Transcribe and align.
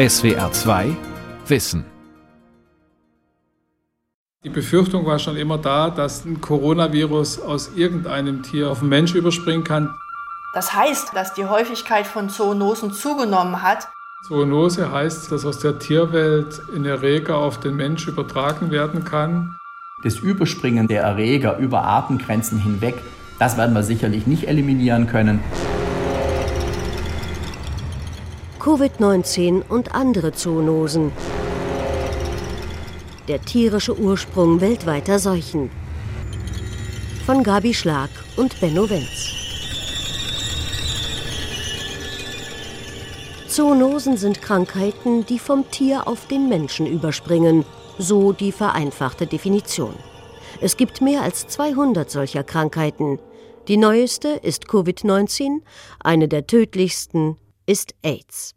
SWR 0.00 0.50
2 0.50 0.96
Wissen. 1.46 1.84
Die 4.42 4.48
Befürchtung 4.48 5.04
war 5.04 5.18
schon 5.18 5.36
immer 5.36 5.58
da, 5.58 5.90
dass 5.90 6.24
ein 6.24 6.40
Coronavirus 6.40 7.42
aus 7.42 7.72
irgendeinem 7.76 8.42
Tier 8.42 8.70
auf 8.70 8.78
den 8.78 8.88
Mensch 8.88 9.14
überspringen 9.14 9.62
kann. 9.62 9.94
Das 10.54 10.72
heißt, 10.72 11.10
dass 11.12 11.34
die 11.34 11.44
Häufigkeit 11.44 12.06
von 12.06 12.30
Zoonosen 12.30 12.94
zugenommen 12.94 13.60
hat. 13.60 13.88
Zoonose 14.26 14.90
heißt, 14.90 15.30
dass 15.30 15.44
aus 15.44 15.58
der 15.58 15.78
Tierwelt 15.78 16.62
ein 16.74 16.86
Erreger 16.86 17.36
auf 17.36 17.60
den 17.60 17.76
Mensch 17.76 18.08
übertragen 18.08 18.70
werden 18.70 19.04
kann. 19.04 19.54
Das 20.02 20.16
Überspringen 20.16 20.88
der 20.88 21.02
Erreger 21.02 21.58
über 21.58 21.82
Artengrenzen 21.82 22.58
hinweg, 22.58 22.94
das 23.38 23.58
werden 23.58 23.74
wir 23.74 23.82
sicherlich 23.82 24.26
nicht 24.26 24.48
eliminieren 24.48 25.06
können. 25.06 25.40
Covid-19 28.60 29.62
und 29.70 29.94
andere 29.94 30.32
Zoonosen. 30.32 31.12
Der 33.26 33.40
tierische 33.40 33.98
Ursprung 33.98 34.60
weltweiter 34.60 35.18
Seuchen. 35.18 35.70
Von 37.24 37.42
Gabi 37.42 37.72
Schlag 37.72 38.10
und 38.36 38.60
Benno 38.60 38.90
Wenz. 38.90 39.32
Zoonosen 43.48 44.18
sind 44.18 44.42
Krankheiten, 44.42 45.24
die 45.24 45.38
vom 45.38 45.70
Tier 45.70 46.06
auf 46.06 46.26
den 46.26 46.50
Menschen 46.50 46.86
überspringen, 46.86 47.64
so 47.96 48.32
die 48.32 48.52
vereinfachte 48.52 49.26
Definition. 49.26 49.94
Es 50.60 50.76
gibt 50.76 51.00
mehr 51.00 51.22
als 51.22 51.48
200 51.48 52.10
solcher 52.10 52.44
Krankheiten. 52.44 53.20
Die 53.68 53.78
neueste 53.78 54.28
ist 54.28 54.66
Covid-19, 54.66 55.62
eine 56.00 56.28
der 56.28 56.46
tödlichsten 56.46 57.38
ist 57.70 57.94
AIDS. 58.02 58.56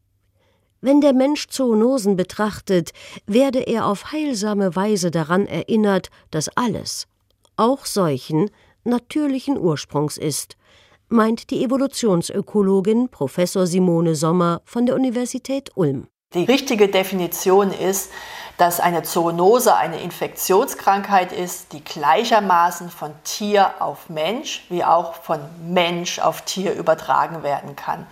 Wenn 0.82 1.00
der 1.00 1.14
Mensch 1.14 1.48
Zoonosen 1.48 2.16
betrachtet, 2.16 2.90
werde 3.28 3.60
er 3.60 3.86
auf 3.86 4.12
heilsame 4.12 4.76
Weise 4.76 5.12
daran 5.12 5.46
erinnert, 5.46 6.10
dass 6.32 6.50
alles, 6.58 7.06
auch 7.56 7.86
Seuchen, 7.86 8.50
natürlichen 8.84 9.60
Ursprungs 9.60 10.18
ist, 10.18 10.58
meint 11.10 11.52
die 11.52 11.64
Evolutionsökologin 11.64 13.10
Professor 13.10 13.68
Simone 13.68 14.16
Sommer 14.16 14.62
von 14.66 14.88
der 14.88 14.96
Universität 14.96 15.70
Ulm. 15.76 16.08
Die 16.34 16.46
richtige 16.46 16.90
Definition 16.90 17.72
ist, 17.72 18.10
dass 18.58 18.80
eine 18.80 19.04
Zoonose 19.04 19.76
eine 19.76 20.02
Infektionskrankheit 20.02 21.32
ist, 21.32 21.72
die 21.74 21.84
gleichermaßen 21.84 22.90
von 22.90 23.12
Tier 23.24 23.76
auf 23.80 24.10
Mensch 24.10 24.66
wie 24.70 24.84
auch 24.84 25.14
von 25.14 25.40
Mensch 25.68 26.18
auf 26.18 26.42
Tier 26.42 26.74
übertragen 26.74 27.44
werden 27.44 27.76
kann. 27.76 28.08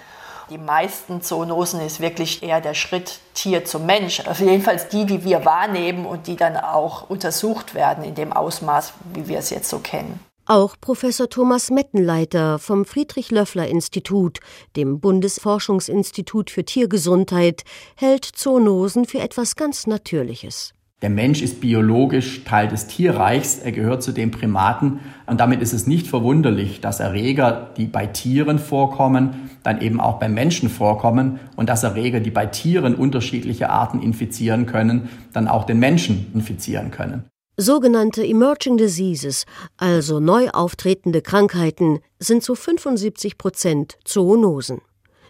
Die 0.51 0.57
meisten 0.57 1.21
Zoonosen 1.21 1.79
ist 1.79 2.01
wirklich 2.01 2.43
eher 2.43 2.59
der 2.59 2.73
Schritt 2.73 3.19
Tier 3.33 3.63
zum 3.63 3.85
Mensch. 3.85 4.19
Also 4.27 4.43
jedenfalls 4.43 4.89
die, 4.89 5.05
die 5.05 5.23
wir 5.23 5.45
wahrnehmen 5.45 6.05
und 6.05 6.27
die 6.27 6.35
dann 6.35 6.57
auch 6.57 7.09
untersucht 7.09 7.73
werden 7.73 8.03
in 8.03 8.15
dem 8.15 8.33
Ausmaß, 8.33 8.91
wie 9.13 9.29
wir 9.29 9.37
es 9.37 9.49
jetzt 9.49 9.69
so 9.69 9.79
kennen. 9.79 10.19
Auch 10.45 10.75
Professor 10.81 11.29
Thomas 11.29 11.69
Mettenleiter 11.69 12.59
vom 12.59 12.83
Friedrich-Löffler-Institut, 12.83 14.39
dem 14.75 14.99
Bundesforschungsinstitut 14.99 16.49
für 16.49 16.65
Tiergesundheit, 16.65 17.61
hält 17.95 18.25
Zoonosen 18.25 19.05
für 19.05 19.19
etwas 19.19 19.55
ganz 19.55 19.87
Natürliches. 19.87 20.73
Der 21.01 21.09
Mensch 21.09 21.41
ist 21.41 21.61
biologisch 21.61 22.43
Teil 22.43 22.67
des 22.67 22.85
Tierreichs, 22.85 23.57
er 23.57 23.71
gehört 23.71 24.03
zu 24.03 24.11
den 24.11 24.29
Primaten 24.29 24.99
und 25.25 25.39
damit 25.39 25.59
ist 25.59 25.73
es 25.73 25.87
nicht 25.87 26.05
verwunderlich, 26.05 26.79
dass 26.79 26.99
Erreger, 26.99 27.71
die 27.75 27.85
bei 27.85 28.05
Tieren 28.05 28.59
vorkommen, 28.59 29.49
dann 29.63 29.81
eben 29.81 29.99
auch 29.99 30.19
beim 30.19 30.35
Menschen 30.35 30.69
vorkommen 30.69 31.39
und 31.55 31.69
dass 31.69 31.81
Erreger, 31.81 32.19
die 32.19 32.29
bei 32.29 32.45
Tieren 32.45 32.93
unterschiedliche 32.93 33.71
Arten 33.71 33.99
infizieren 33.99 34.67
können, 34.67 35.09
dann 35.33 35.47
auch 35.47 35.63
den 35.63 35.79
Menschen 35.79 36.27
infizieren 36.35 36.91
können. 36.91 37.25
Sogenannte 37.57 38.23
Emerging 38.23 38.77
Diseases, 38.77 39.45
also 39.77 40.19
neu 40.19 40.49
auftretende 40.49 41.23
Krankheiten, 41.23 41.99
sind 42.19 42.43
zu 42.43 42.53
75 42.53 43.39
Prozent 43.39 43.97
Zoonosen. 44.05 44.81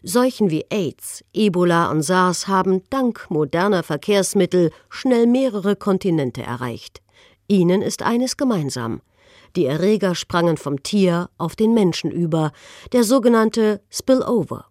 Seuchen 0.04 0.50
wie 0.50 0.66
AIDS, 0.72 1.24
Ebola 1.32 1.92
und 1.92 2.02
SARS 2.02 2.48
haben 2.48 2.82
dank 2.90 3.28
moderner 3.30 3.84
Verkehrsmittel 3.84 4.72
schnell 4.90 5.28
mehrere 5.28 5.76
Kontinente 5.76 6.42
erreicht. 6.42 7.02
Ihnen 7.48 7.84
ist 7.84 8.02
eines 8.02 8.36
gemeinsam. 8.36 9.02
Die 9.56 9.66
Erreger 9.66 10.16
sprangen 10.16 10.58
vom 10.58 10.82
Tier 10.82 11.30
auf 11.38 11.56
den 11.56 11.76
Menschen 11.76 12.10
über, 12.10 12.52
der 12.94 13.04
sogenannte 13.04 13.82
Spillover. 13.92 14.66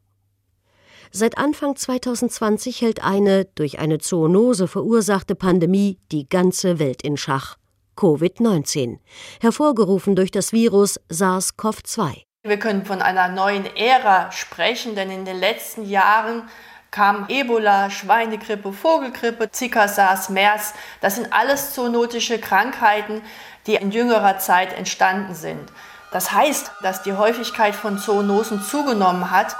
Seit 1.13 1.39
Anfang 1.39 1.77
2020 1.77 2.81
hält 2.81 3.05
eine 3.05 3.45
durch 3.55 3.79
eine 3.79 3.99
Zoonose 3.99 4.67
verursachte 4.67 5.37
Pandemie 5.37 5.99
die 6.11 6.29
ganze 6.29 6.81
Welt 6.81 7.03
in 7.03 7.17
Schach. 7.17 7.57
Covid-19, 7.97 8.99
hervorgerufen 9.41 10.17
durch 10.17 10.31
das 10.33 10.53
Virus 10.53 10.99
SARS-CoV-2. 11.09 12.30
Wir 12.43 12.59
können 12.59 12.87
von 12.87 13.03
einer 13.03 13.28
neuen 13.28 13.67
Ära 13.77 14.33
sprechen, 14.33 14.95
denn 14.95 15.11
in 15.11 15.27
den 15.27 15.39
letzten 15.39 15.87
Jahren 15.87 16.49
kam 16.91 17.27
Ebola, 17.28 17.91
Schweinegrippe, 17.91 18.73
Vogelgrippe, 18.73 19.51
Zika, 19.51 19.89
SARS, 19.89 20.31
MERS. 20.31 20.73
Das 21.03 21.17
sind 21.17 21.34
alles 21.34 21.75
zoonotische 21.75 22.39
Krankheiten, 22.39 23.21
die 23.67 23.75
in 23.75 23.91
jüngerer 23.91 24.39
Zeit 24.39 24.73
entstanden 24.73 25.34
sind. 25.34 25.71
Das 26.12 26.33
heißt, 26.33 26.73
dass 26.83 27.03
die 27.03 27.12
Häufigkeit 27.12 27.75
von 27.75 27.99
Zoonosen 27.99 28.62
zugenommen 28.62 29.31
hat. 29.31 29.55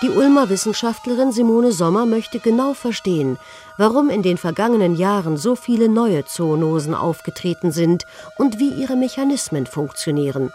Die 0.00 0.10
Ulmer 0.10 0.48
Wissenschaftlerin 0.48 1.32
Simone 1.32 1.72
Sommer 1.72 2.06
möchte 2.06 2.38
genau 2.38 2.72
verstehen, 2.72 3.36
warum 3.78 4.10
in 4.10 4.22
den 4.22 4.38
vergangenen 4.38 4.94
Jahren 4.94 5.36
so 5.36 5.56
viele 5.56 5.88
neue 5.88 6.24
Zoonosen 6.24 6.94
aufgetreten 6.94 7.72
sind 7.72 8.04
und 8.36 8.60
wie 8.60 8.68
ihre 8.68 8.94
Mechanismen 8.94 9.66
funktionieren. 9.66 10.52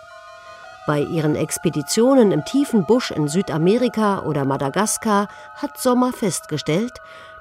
Bei 0.88 1.02
ihren 1.02 1.36
Expeditionen 1.36 2.32
im 2.32 2.46
tiefen 2.46 2.86
Busch 2.86 3.12
in 3.12 3.28
Südamerika 3.28 4.22
oder 4.22 4.46
Madagaskar 4.46 5.28
hat 5.56 5.78
Sommer 5.78 6.14
festgestellt, 6.14 6.94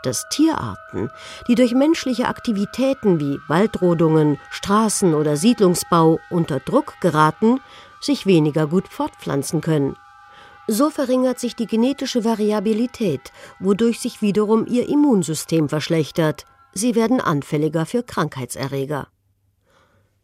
dass 0.02 0.28
Tierarten, 0.28 1.08
die 1.46 1.54
durch 1.54 1.72
menschliche 1.72 2.26
Aktivitäten 2.26 3.20
wie 3.20 3.38
Waldrodungen, 3.46 4.40
Straßen 4.50 5.14
oder 5.14 5.36
Siedlungsbau 5.36 6.18
unter 6.30 6.58
Druck 6.58 6.94
geraten, 7.00 7.60
sich 8.00 8.26
weniger 8.26 8.66
gut 8.66 8.88
fortpflanzen 8.88 9.60
können. 9.60 9.94
So 10.68 10.90
verringert 10.90 11.40
sich 11.40 11.56
die 11.56 11.66
genetische 11.66 12.24
Variabilität, 12.24 13.32
wodurch 13.58 14.00
sich 14.00 14.22
wiederum 14.22 14.66
ihr 14.66 14.88
Immunsystem 14.88 15.68
verschlechtert. 15.68 16.46
Sie 16.72 16.94
werden 16.94 17.20
anfälliger 17.20 17.84
für 17.84 18.02
Krankheitserreger. 18.02 19.08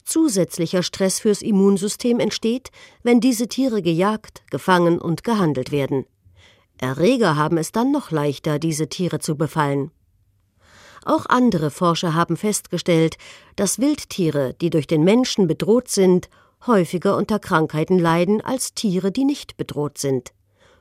Zusätzlicher 0.04 0.82
Stress 0.82 1.20
fürs 1.20 1.42
Immunsystem 1.42 2.18
entsteht, 2.18 2.70
wenn 3.02 3.20
diese 3.20 3.48
Tiere 3.48 3.82
gejagt, 3.82 4.42
gefangen 4.50 4.98
und 4.98 5.22
gehandelt 5.22 5.70
werden. 5.70 6.06
Erreger 6.78 7.36
haben 7.36 7.58
es 7.58 7.72
dann 7.72 7.92
noch 7.92 8.10
leichter, 8.10 8.58
diese 8.58 8.88
Tiere 8.88 9.18
zu 9.18 9.36
befallen. 9.36 9.90
Auch 11.04 11.26
andere 11.26 11.70
Forscher 11.70 12.14
haben 12.14 12.36
festgestellt, 12.36 13.18
dass 13.56 13.80
Wildtiere, 13.80 14.54
die 14.60 14.70
durch 14.70 14.86
den 14.86 15.04
Menschen 15.04 15.46
bedroht 15.46 15.88
sind, 15.88 16.30
häufiger 16.66 17.16
unter 17.16 17.38
Krankheiten 17.38 17.98
leiden 17.98 18.40
als 18.40 18.74
Tiere, 18.74 19.12
die 19.12 19.24
nicht 19.24 19.56
bedroht 19.56 19.98
sind. 19.98 20.32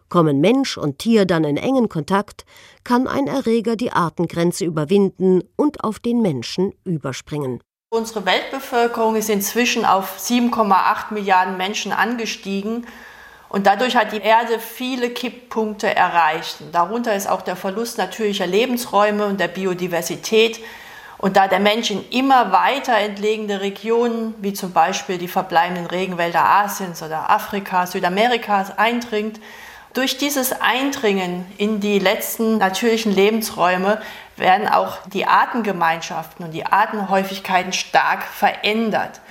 Kommen 0.09 0.39
Mensch 0.39 0.77
und 0.77 0.99
Tier 0.99 1.25
dann 1.25 1.43
in 1.43 1.57
engen 1.57 1.89
Kontakt, 1.89 2.45
kann 2.83 3.07
ein 3.07 3.27
Erreger 3.27 3.75
die 3.75 3.91
Artengrenze 3.91 4.63
überwinden 4.63 5.43
und 5.57 5.83
auf 5.83 5.99
den 5.99 6.21
Menschen 6.21 6.73
überspringen. 6.85 7.61
Unsere 7.89 8.25
Weltbevölkerung 8.25 9.15
ist 9.15 9.29
inzwischen 9.29 9.85
auf 9.85 10.17
7,8 10.19 11.13
Milliarden 11.13 11.57
Menschen 11.57 11.91
angestiegen 11.91 12.85
und 13.49 13.65
dadurch 13.65 13.95
hat 13.95 14.11
die 14.11 14.21
Erde 14.21 14.59
viele 14.59 15.09
Kipppunkte 15.09 15.93
erreicht. 15.93 16.57
darunter 16.73 17.15
ist 17.15 17.29
auch 17.29 17.41
der 17.41 17.55
Verlust 17.55 17.97
natürlicher 17.97 18.45
Lebensräume 18.47 19.25
und 19.25 19.39
der 19.39 19.47
Biodiversität. 19.47 20.59
Und 21.17 21.35
da 21.35 21.47
der 21.47 21.59
Mensch 21.59 21.89
in 21.89 22.07
immer 22.09 22.51
weiter 22.51 22.95
entlegene 22.95 23.61
Regionen, 23.61 24.35
wie 24.39 24.53
zum 24.53 24.71
Beispiel 24.71 25.17
die 25.17 25.27
verbleibenden 25.27 25.87
Regenwälder 25.87 26.43
Asiens 26.43 27.01
oder 27.01 27.29
Afrikas, 27.29 27.93
Südamerikas 27.93 28.77
eindringt, 28.77 29.39
durch 29.93 30.17
dieses 30.19 30.61
Eindringen 30.61 31.51
in 31.57 31.79
die 31.79 31.97
letzten 31.97 32.59
natürlichen 32.59 33.11
Lebensräume 33.11 33.99
werden 34.35 34.67
auch 34.67 34.99
die 35.07 35.25
Artengemeinschaften 35.25 36.45
und 36.45 36.51
die 36.51 36.67
Artenhäufigkeiten 36.67 37.73
stark 37.73 38.23
verändert. 38.23 39.21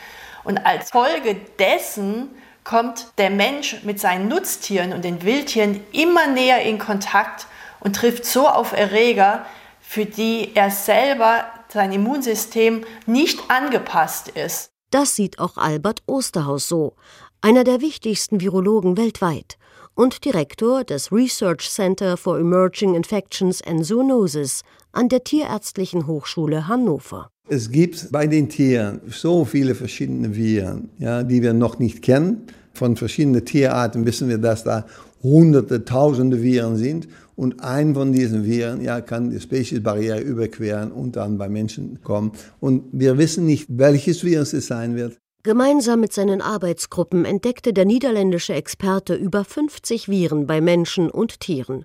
Und 0.42 0.66
als 0.66 0.90
Folge 0.90 1.36
dessen 1.60 2.30
kommt 2.64 3.06
der 3.18 3.30
Mensch 3.30 3.84
mit 3.84 4.00
seinen 4.00 4.26
Nutztieren 4.26 4.92
und 4.92 5.04
den 5.04 5.22
Wildtieren 5.22 5.84
immer 5.92 6.26
näher 6.26 6.62
in 6.62 6.78
Kontakt 6.78 7.46
und 7.78 7.94
trifft 7.94 8.24
so 8.24 8.48
auf 8.48 8.72
Erreger, 8.72 9.46
für 9.80 10.04
die 10.04 10.50
er 10.56 10.72
selber 10.72 11.44
sein 11.72 11.92
Immunsystem 11.92 12.84
nicht 13.06 13.38
angepasst 13.48 14.28
ist. 14.28 14.70
Das 14.90 15.16
sieht 15.16 15.38
auch 15.38 15.56
Albert 15.56 16.02
Osterhaus 16.06 16.68
so, 16.68 16.94
einer 17.40 17.64
der 17.64 17.80
wichtigsten 17.80 18.40
Virologen 18.40 18.96
weltweit 18.96 19.58
und 19.94 20.24
Direktor 20.24 20.84
des 20.84 21.10
Research 21.10 21.68
Center 21.70 22.16
for 22.16 22.38
Emerging 22.38 22.94
Infections 22.94 23.62
and 23.62 23.84
Zoonosis 23.84 24.62
an 24.92 25.08
der 25.08 25.24
Tierärztlichen 25.24 26.06
Hochschule 26.06 26.68
Hannover. 26.68 27.30
Es 27.48 27.70
gibt 27.70 28.10
bei 28.10 28.26
den 28.26 28.48
Tieren 28.48 29.00
so 29.08 29.44
viele 29.44 29.74
verschiedene 29.74 30.34
Viren, 30.34 30.90
ja, 30.98 31.22
die 31.22 31.42
wir 31.42 31.52
noch 31.52 31.78
nicht 31.78 32.02
kennen. 32.02 32.46
Von 32.76 32.96
verschiedenen 32.96 33.44
Tierarten 33.44 34.04
wissen 34.04 34.28
wir, 34.28 34.38
dass 34.38 34.64
da 34.64 34.84
hunderte, 35.22 35.84
tausende 35.84 36.42
Viren 36.42 36.76
sind. 36.76 37.08
Und 37.34 37.62
ein 37.62 37.94
von 37.94 38.12
diesen 38.12 38.44
Viren 38.44 38.82
ja, 38.82 39.00
kann 39.00 39.30
die 39.30 39.40
Speziesbarriere 39.40 40.20
überqueren 40.20 40.92
und 40.92 41.16
dann 41.16 41.38
bei 41.38 41.48
Menschen 41.48 42.00
kommen. 42.02 42.32
Und 42.60 42.84
wir 42.92 43.18
wissen 43.18 43.46
nicht, 43.46 43.66
welches 43.68 44.24
Virus 44.24 44.52
es 44.52 44.66
sein 44.66 44.94
wird. 44.94 45.18
Gemeinsam 45.42 46.00
mit 46.00 46.12
seinen 46.12 46.42
Arbeitsgruppen 46.42 47.24
entdeckte 47.24 47.72
der 47.72 47.84
niederländische 47.84 48.54
Experte 48.54 49.14
über 49.14 49.44
50 49.44 50.08
Viren 50.08 50.46
bei 50.46 50.60
Menschen 50.60 51.10
und 51.10 51.40
Tieren. 51.40 51.84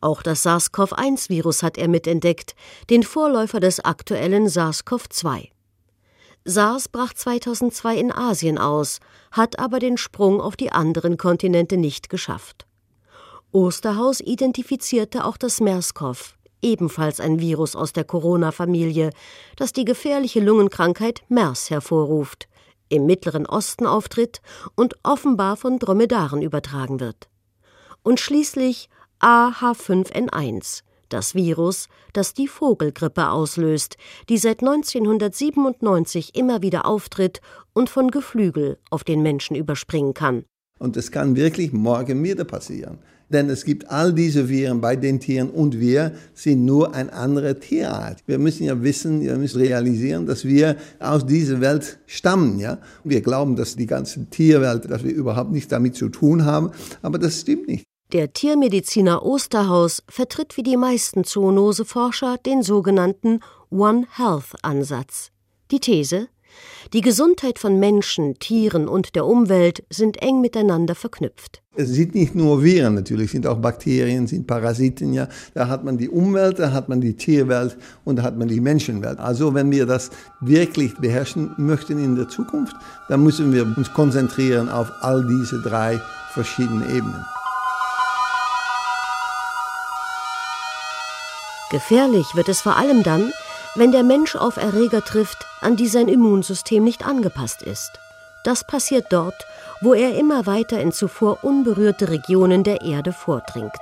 Auch 0.00 0.22
das 0.22 0.42
SARS-CoV-1-Virus 0.44 1.62
hat 1.62 1.78
er 1.78 1.88
mitentdeckt, 1.88 2.54
den 2.90 3.02
Vorläufer 3.02 3.60
des 3.60 3.84
aktuellen 3.84 4.48
SARS-CoV-2. 4.48 5.55
SARS 6.48 6.88
brach 6.88 7.12
2002 7.12 7.96
in 7.96 8.12
Asien 8.12 8.56
aus, 8.56 9.00
hat 9.32 9.58
aber 9.58 9.80
den 9.80 9.96
Sprung 9.96 10.40
auf 10.40 10.56
die 10.56 10.70
anderen 10.70 11.16
Kontinente 11.16 11.76
nicht 11.76 12.08
geschafft. 12.08 12.66
Osterhaus 13.50 14.20
identifizierte 14.20 15.24
auch 15.24 15.36
das 15.36 15.60
MERS-CoV, 15.60 16.34
ebenfalls 16.62 17.18
ein 17.18 17.40
Virus 17.40 17.74
aus 17.74 17.92
der 17.92 18.04
Corona-Familie, 18.04 19.10
das 19.56 19.72
die 19.72 19.84
gefährliche 19.84 20.38
Lungenkrankheit 20.40 21.22
MERS 21.28 21.70
hervorruft 21.70 22.48
im 22.88 23.06
Mittleren 23.06 23.46
Osten 23.46 23.84
auftritt 23.84 24.40
und 24.76 24.94
offenbar 25.02 25.56
von 25.56 25.80
Dromedaren 25.80 26.42
übertragen 26.42 27.00
wird. 27.00 27.28
Und 28.04 28.20
schließlich 28.20 28.88
AH5N1, 29.20 30.82
das 31.08 31.34
Virus, 31.34 31.88
das 32.12 32.34
die 32.34 32.48
Vogelgrippe 32.48 33.30
auslöst, 33.30 33.96
die 34.28 34.38
seit 34.38 34.60
1997 34.60 36.34
immer 36.34 36.62
wieder 36.62 36.86
auftritt 36.86 37.40
und 37.72 37.90
von 37.90 38.10
Geflügel 38.10 38.78
auf 38.90 39.04
den 39.04 39.22
Menschen 39.22 39.56
überspringen 39.56 40.14
kann. 40.14 40.44
Und 40.78 40.96
es 40.96 41.10
kann 41.10 41.36
wirklich 41.36 41.72
morgen 41.72 42.22
wieder 42.22 42.44
passieren. 42.44 42.98
Denn 43.28 43.50
es 43.50 43.64
gibt 43.64 43.90
all 43.90 44.12
diese 44.12 44.48
Viren 44.48 44.80
bei 44.80 44.94
den 44.94 45.18
Tieren 45.18 45.50
und 45.50 45.80
wir 45.80 46.12
sind 46.32 46.64
nur 46.64 46.94
eine 46.94 47.12
andere 47.12 47.58
Tierart. 47.58 48.22
Wir 48.26 48.38
müssen 48.38 48.64
ja 48.64 48.80
wissen, 48.82 49.20
wir 49.20 49.36
müssen 49.36 49.60
realisieren, 49.60 50.26
dass 50.26 50.44
wir 50.44 50.76
aus 51.00 51.26
dieser 51.26 51.60
Welt 51.60 51.98
stammen. 52.06 52.60
Ja? 52.60 52.78
Wir 53.02 53.22
glauben, 53.22 53.56
dass 53.56 53.74
die 53.74 53.86
ganze 53.86 54.26
Tierwelt, 54.26 54.88
dass 54.88 55.02
wir 55.02 55.12
überhaupt 55.12 55.50
nichts 55.50 55.68
damit 55.68 55.96
zu 55.96 56.08
tun 56.08 56.44
haben, 56.44 56.70
aber 57.02 57.18
das 57.18 57.40
stimmt 57.40 57.66
nicht. 57.66 57.84
Der 58.12 58.32
Tiermediziner 58.32 59.26
Osterhaus 59.26 60.04
vertritt 60.08 60.56
wie 60.56 60.62
die 60.62 60.76
meisten 60.76 61.24
Zoonoseforscher 61.24 62.36
den 62.38 62.62
sogenannten 62.62 63.40
One 63.68 64.06
Health 64.16 64.54
Ansatz. 64.62 65.32
Die 65.72 65.80
These, 65.80 66.28
die 66.92 67.00
Gesundheit 67.00 67.58
von 67.58 67.80
Menschen, 67.80 68.38
Tieren 68.38 68.86
und 68.86 69.16
der 69.16 69.26
Umwelt 69.26 69.84
sind 69.90 70.22
eng 70.22 70.40
miteinander 70.40 70.94
verknüpft. 70.94 71.62
Es 71.74 71.88
sind 71.88 72.14
nicht 72.14 72.36
nur 72.36 72.62
Viren 72.62 72.94
natürlich, 72.94 73.32
sind 73.32 73.44
auch 73.44 73.58
Bakterien, 73.58 74.28
sind 74.28 74.46
Parasiten, 74.46 75.12
ja. 75.12 75.28
Da 75.54 75.66
hat 75.66 75.82
man 75.82 75.98
die 75.98 76.08
Umwelt, 76.08 76.60
da 76.60 76.70
hat 76.70 76.88
man 76.88 77.00
die 77.00 77.16
Tierwelt 77.16 77.76
und 78.04 78.20
da 78.20 78.22
hat 78.22 78.38
man 78.38 78.46
die 78.46 78.60
Menschenwelt. 78.60 79.18
Also 79.18 79.52
wenn 79.52 79.72
wir 79.72 79.84
das 79.84 80.10
wirklich 80.40 80.94
beherrschen 80.94 81.50
möchten 81.56 81.98
in 81.98 82.14
der 82.14 82.28
Zukunft, 82.28 82.76
dann 83.08 83.24
müssen 83.24 83.52
wir 83.52 83.64
uns 83.64 83.92
konzentrieren 83.92 84.68
auf 84.68 84.92
all 85.00 85.26
diese 85.26 85.60
drei 85.60 86.00
verschiedenen 86.34 86.88
Ebenen. 86.96 87.24
Gefährlich 91.70 92.34
wird 92.34 92.48
es 92.48 92.60
vor 92.60 92.76
allem 92.76 93.02
dann, 93.02 93.32
wenn 93.74 93.92
der 93.92 94.04
Mensch 94.04 94.36
auf 94.36 94.56
Erreger 94.56 95.04
trifft, 95.04 95.46
an 95.60 95.76
die 95.76 95.88
sein 95.88 96.08
Immunsystem 96.08 96.84
nicht 96.84 97.04
angepasst 97.04 97.62
ist. 97.62 97.98
Das 98.44 98.62
passiert 98.62 99.06
dort, 99.10 99.46
wo 99.80 99.92
er 99.92 100.16
immer 100.16 100.46
weiter 100.46 100.80
in 100.80 100.92
zuvor 100.92 101.42
unberührte 101.42 102.08
Regionen 102.08 102.62
der 102.62 102.82
Erde 102.82 103.12
vordringt. 103.12 103.72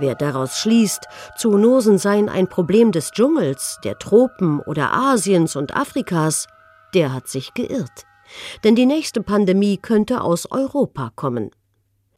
Wer 0.00 0.16
daraus 0.16 0.58
schließt, 0.58 1.06
Zoonosen 1.36 1.98
seien 1.98 2.28
ein 2.28 2.48
Problem 2.48 2.90
des 2.90 3.12
Dschungels, 3.12 3.78
der 3.84 3.98
Tropen 3.98 4.58
oder 4.60 4.92
Asiens 4.92 5.54
und 5.54 5.76
Afrikas, 5.76 6.48
der 6.94 7.12
hat 7.12 7.28
sich 7.28 7.54
geirrt. 7.54 8.06
Denn 8.64 8.74
die 8.74 8.86
nächste 8.86 9.22
Pandemie 9.22 9.76
könnte 9.76 10.20
aus 10.20 10.50
Europa 10.50 11.12
kommen. 11.14 11.52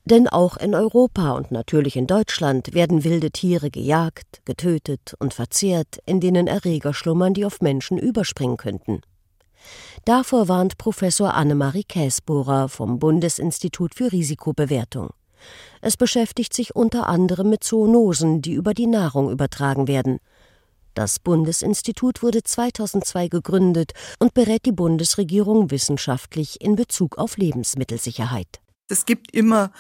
Denn 0.05 0.29
auch 0.29 0.57
in 0.57 0.75
Europa 0.75 1.33
und 1.33 1.51
natürlich 1.51 1.97
in 1.97 2.07
Deutschland 2.07 2.75
werden 2.75 3.05
wilde 3.05 3.31
Tiere 3.31 3.71
gejagt, 3.71 4.41
getötet 4.45 5.15
und 5.19 5.35
verzehrt, 5.35 5.99
in 6.07 6.21
denen 6.21 6.47
Erreger 6.47 6.95
schlummern, 6.95 7.35
die 7.35 7.45
auf 7.45 7.61
Menschen 7.61 7.99
überspringen 7.99 8.57
könnten. 8.57 9.03
Davor 10.05 10.49
warnt 10.49 10.79
Professor 10.79 11.35
Annemarie 11.35 11.85
Käsbohrer 11.85 12.69
vom 12.69 12.99
Bundesinstitut 12.99 13.95
für 13.95 14.11
Risikobewertung. 14.11 15.11
Es 15.81 15.97
beschäftigt 15.97 16.55
sich 16.55 16.75
unter 16.75 17.07
anderem 17.07 17.51
mit 17.51 17.65
Zoonosen, 17.65 18.43
die 18.43 18.53
über 18.53 18.75
die 18.75 18.87
Nahrung 18.87 19.31
übertragen 19.31 19.89
werden. 19.89 20.19
Das 20.95 21.19
Bundesinstitut 21.19 22.23
wurde 22.23 22.43
2002 22.43 23.29
gegründet 23.29 23.93
und 24.19 24.35
berät 24.35 24.67
die 24.67 24.73
Bundesregierung 24.73 25.71
wissenschaftlich 25.71 26.61
in 26.61 26.75
Bezug 26.77 27.17
auf 27.17 27.37
Lebensmittelsicherheit. 27.37 28.61
Es 28.91 29.07
gibt 29.07 29.33
immer 29.33 29.71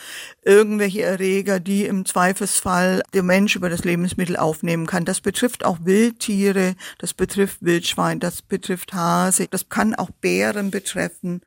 irgendwelche 0.43 1.03
Erreger, 1.03 1.61
die 1.61 1.85
im 1.85 2.05
Zweifelsfall 2.05 3.03
der 3.12 3.23
Mensch 3.23 3.57
über 3.57 3.69
das 3.69 3.85
Lebensmittel 3.85 4.37
aufnehmen 4.37 4.87
kann. 4.87 5.05
Das 5.05 5.21
betrifft 5.21 5.65
auch 5.65 5.79
Wildtiere, 5.83 6.75
das 6.99 7.15
betrifft 7.15 7.59
Wildschwein, 7.62 8.21
das 8.21 8.43
betrifft 8.43 8.93
Hase, 8.93 9.49
das 9.49 9.69
kann 9.69 9.95
auch 9.95 10.11
Bären 10.21 10.71
betreffen. 10.71 11.43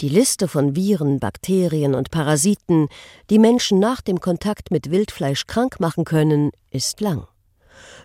Die 0.00 0.08
Liste 0.08 0.48
von 0.48 0.74
Viren, 0.74 1.20
Bakterien 1.20 1.94
und 1.94 2.10
Parasiten, 2.10 2.88
die 3.30 3.38
Menschen 3.38 3.78
nach 3.78 4.00
dem 4.00 4.20
Kontakt 4.20 4.70
mit 4.70 4.90
Wildfleisch 4.90 5.46
krank 5.46 5.78
machen 5.78 6.04
können, 6.04 6.50
ist 6.70 7.00
lang. 7.00 7.28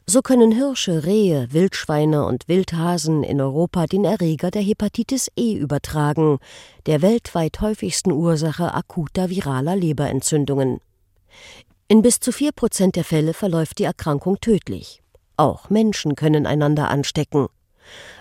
So 0.09 0.21
können 0.21 0.53
Hirsche, 0.53 1.03
Rehe, 1.03 1.51
Wildschweine 1.51 2.25
und 2.25 2.47
Wildhasen 2.47 3.23
in 3.23 3.41
Europa 3.41 3.87
den 3.87 4.05
Erreger 4.05 4.51
der 4.51 4.61
Hepatitis 4.61 5.29
E 5.35 5.55
übertragen, 5.55 6.39
der 6.85 7.01
weltweit 7.01 7.59
häufigsten 7.59 8.13
Ursache 8.13 8.73
akuter 8.73 9.29
viraler 9.29 9.75
Leberentzündungen. 9.75 10.79
In 11.89 12.01
bis 12.03 12.21
zu 12.21 12.31
vier 12.31 12.53
Prozent 12.53 12.95
der 12.95 13.03
Fälle 13.03 13.33
verläuft 13.33 13.79
die 13.79 13.83
Erkrankung 13.83 14.39
tödlich. 14.39 15.03
Auch 15.35 15.69
Menschen 15.69 16.15
können 16.15 16.45
einander 16.45 16.89
anstecken. 16.89 17.47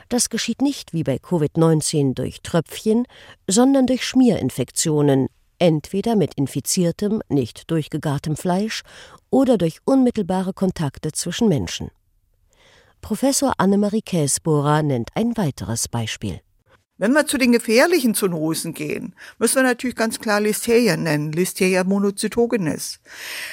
Das 0.08 0.28
geschieht 0.28 0.62
nicht 0.62 0.92
wie 0.92 1.04
bei 1.04 1.18
Covid-19 1.18 2.14
durch 2.14 2.42
Tröpfchen, 2.42 3.06
sondern 3.46 3.86
durch 3.86 4.04
Schmierinfektionen, 4.04 5.28
entweder 5.58 6.16
mit 6.16 6.34
infiziertem, 6.34 7.22
nicht 7.28 7.70
durchgegartem 7.70 8.36
Fleisch 8.36 8.82
oder 9.30 9.58
durch 9.58 9.78
unmittelbare 9.84 10.52
Kontakte 10.52 11.12
zwischen 11.12 11.48
Menschen. 11.48 11.90
Professor 13.00 13.54
Annemarie 13.58 14.02
Käsbohrer 14.02 14.82
nennt 14.82 15.10
ein 15.14 15.36
weiteres 15.36 15.88
Beispiel. 15.88 16.40
Wenn 16.98 17.12
wir 17.12 17.26
zu 17.26 17.36
den 17.36 17.52
gefährlichen 17.52 18.14
Zoonosen 18.14 18.72
gehen, 18.72 19.14
müssen 19.38 19.56
wir 19.56 19.64
natürlich 19.64 19.96
ganz 19.96 20.18
klar 20.18 20.40
Listeria 20.40 20.96
nennen, 20.96 21.30
Listeria 21.30 21.84
monocytogenes. 21.84 23.00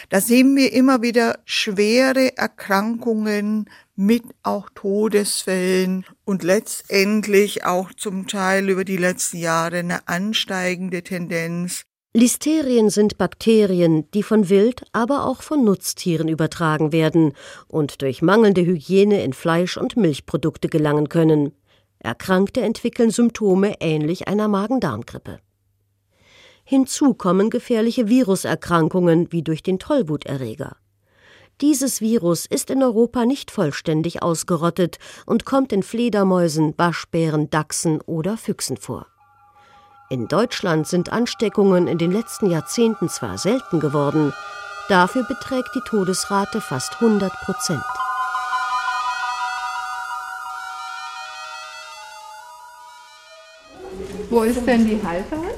Da 0.07 0.21
sehen 0.21 0.55
wir 0.55 0.71
immer 0.71 1.01
wieder 1.01 1.39
schwere 1.43 2.37
Erkrankungen 2.37 3.69
mit 3.97 4.23
auch 4.43 4.69
Todesfällen 4.73 6.05
und 6.23 6.43
letztendlich 6.43 7.65
auch 7.65 7.91
zum 7.93 8.27
Teil 8.27 8.69
über 8.69 8.85
die 8.85 8.97
letzten 8.97 9.37
Jahre 9.37 9.79
eine 9.79 10.07
ansteigende 10.07 11.03
Tendenz 11.03 11.83
Listerien 12.15 12.91
sind 12.91 13.17
Bakterien, 13.17 14.09
die 14.11 14.21
von 14.21 14.47
Wild, 14.47 14.83
aber 14.91 15.25
auch 15.25 15.41
von 15.41 15.63
Nutztieren 15.63 16.27
übertragen 16.27 16.91
werden 16.91 17.33
und 17.67 18.03
durch 18.03 18.21
mangelnde 18.21 18.63
Hygiene 18.63 19.23
in 19.23 19.33
Fleisch 19.33 19.77
und 19.77 19.97
Milchprodukte 19.97 20.67
gelangen 20.67 21.09
können. 21.09 21.53
Erkrankte 21.97 22.61
entwickeln 22.61 23.09
Symptome 23.09 23.77
ähnlich 23.79 24.27
einer 24.27 24.47
Magen-Darm-Grippe. 24.47 25.39
Hinzu 26.63 27.15
kommen 27.15 27.49
gefährliche 27.49 28.07
Viruserkrankungen 28.07 29.31
wie 29.31 29.41
durch 29.41 29.63
den 29.63 29.79
Tollwuterreger. 29.79 30.77
Dieses 31.61 31.99
Virus 31.99 32.45
ist 32.45 32.69
in 32.69 32.83
Europa 32.83 33.25
nicht 33.25 33.49
vollständig 33.49 34.21
ausgerottet 34.21 34.99
und 35.25 35.45
kommt 35.45 35.73
in 35.73 35.81
Fledermäusen, 35.81 36.75
Waschbären, 36.77 37.49
Dachsen 37.49 38.01
oder 38.01 38.37
Füchsen 38.37 38.77
vor. 38.77 39.07
In 40.13 40.27
Deutschland 40.27 40.85
sind 40.85 41.11
Ansteckungen 41.11 41.87
in 41.87 41.97
den 41.97 42.11
letzten 42.11 42.45
Jahrzehnten 42.45 43.09
zwar 43.09 43.39
selten 43.39 43.79
geworden, 43.79 44.31
dafür 44.87 45.23
beträgt 45.23 45.69
die 45.73 45.81
Todesrate 45.87 46.61
fast 46.61 47.01
100 47.01 47.33
Prozent. 47.41 47.81
Wo 54.29 54.43
ist 54.43 54.63
denn 54.67 54.85
die 54.85 55.01
Halterung? 55.03 55.52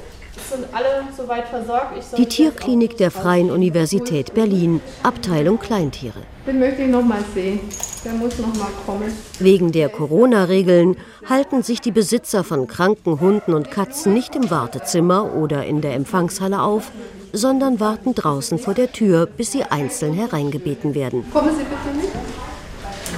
Die 2.16 2.26
Tierklinik 2.26 2.96
der 2.96 3.10
Freien 3.10 3.50
Universität 3.50 4.34
Berlin, 4.34 4.80
Abteilung 5.02 5.58
Kleintiere. 5.58 6.20
Den 6.46 6.60
möchte 6.60 6.82
ich 6.82 6.88
noch 6.88 7.02
mal 7.02 7.24
sehen. 7.34 7.60
Der 8.04 8.12
muss 8.12 8.38
noch 8.38 8.54
mal 8.54 8.68
kommen. 8.84 9.12
Wegen 9.40 9.72
der 9.72 9.88
Corona-Regeln 9.88 10.96
halten 11.28 11.62
sich 11.64 11.80
die 11.80 11.90
Besitzer 11.90 12.44
von 12.44 12.68
kranken 12.68 13.20
Hunden 13.20 13.52
und 13.52 13.72
Katzen 13.72 14.14
nicht 14.14 14.36
im 14.36 14.48
Wartezimmer 14.50 15.34
oder 15.34 15.64
in 15.64 15.80
der 15.80 15.94
Empfangshalle 15.94 16.62
auf, 16.62 16.92
sondern 17.32 17.80
warten 17.80 18.14
draußen 18.14 18.58
vor 18.58 18.74
der 18.74 18.92
Tür, 18.92 19.26
bis 19.26 19.52
sie 19.52 19.64
einzeln 19.64 20.14
hereingebeten 20.14 20.94
werden. 20.94 21.24
Kommen 21.32 21.50
Sie 21.56 21.64
bitte 21.64 21.96
mit. 21.96 22.12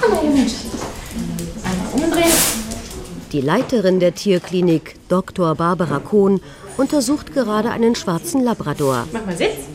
Hallo, 0.01 0.17
Einmal 1.63 2.03
umdrehen. 2.03 2.33
Die 3.31 3.41
Leiterin 3.41 3.99
der 3.99 4.15
Tierklinik, 4.15 4.95
Dr. 5.07 5.53
Barbara 5.53 5.99
Kohn, 5.99 6.41
untersucht 6.79 7.33
gerade 7.33 7.71
einen 7.71 7.93
schwarzen 7.93 8.43
Labrador. 8.43 9.05
Mach 9.11 9.25
mal 9.25 9.35
Sitz. 9.35 9.67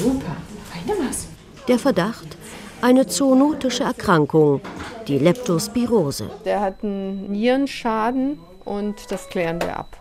Super. 0.00 0.36
Der 1.68 1.78
Verdacht? 1.78 2.36
Eine 2.80 3.06
zoonotische 3.06 3.84
Erkrankung, 3.84 4.60
die 5.06 5.18
Leptospirose. 5.18 6.28
Der 6.44 6.60
hat 6.60 6.82
einen 6.82 7.30
Nierenschaden 7.30 8.40
und 8.64 8.96
das 9.10 9.28
klären 9.28 9.60
wir 9.60 9.76
ab. 9.76 9.96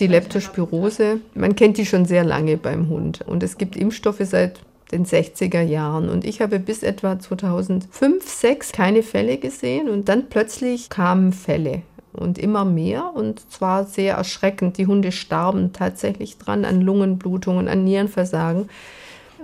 Die 0.00 0.06
Leptospirose, 0.06 1.20
man 1.34 1.54
kennt 1.54 1.76
die 1.76 1.84
schon 1.84 2.06
sehr 2.06 2.24
lange 2.24 2.56
beim 2.56 2.88
Hund 2.88 3.20
und 3.26 3.42
es 3.42 3.58
gibt 3.58 3.76
Impfstoffe 3.76 4.22
seit 4.22 4.60
den 4.92 5.04
60er 5.04 5.60
Jahren 5.60 6.08
und 6.08 6.24
ich 6.24 6.40
habe 6.40 6.58
bis 6.58 6.82
etwa 6.82 7.18
2005, 7.18 7.90
2006 8.24 8.72
keine 8.72 9.02
Fälle 9.02 9.36
gesehen 9.36 9.90
und 9.90 10.08
dann 10.08 10.30
plötzlich 10.30 10.88
kamen 10.88 11.32
Fälle 11.32 11.82
und 12.12 12.38
immer 12.38 12.64
mehr 12.64 13.12
und 13.14 13.50
zwar 13.50 13.84
sehr 13.84 14.16
erschreckend. 14.16 14.78
Die 14.78 14.86
Hunde 14.86 15.12
starben 15.12 15.72
tatsächlich 15.72 16.38
dran 16.38 16.64
an 16.64 16.80
Lungenblutungen, 16.80 17.68
an 17.68 17.84
Nierenversagen 17.84 18.68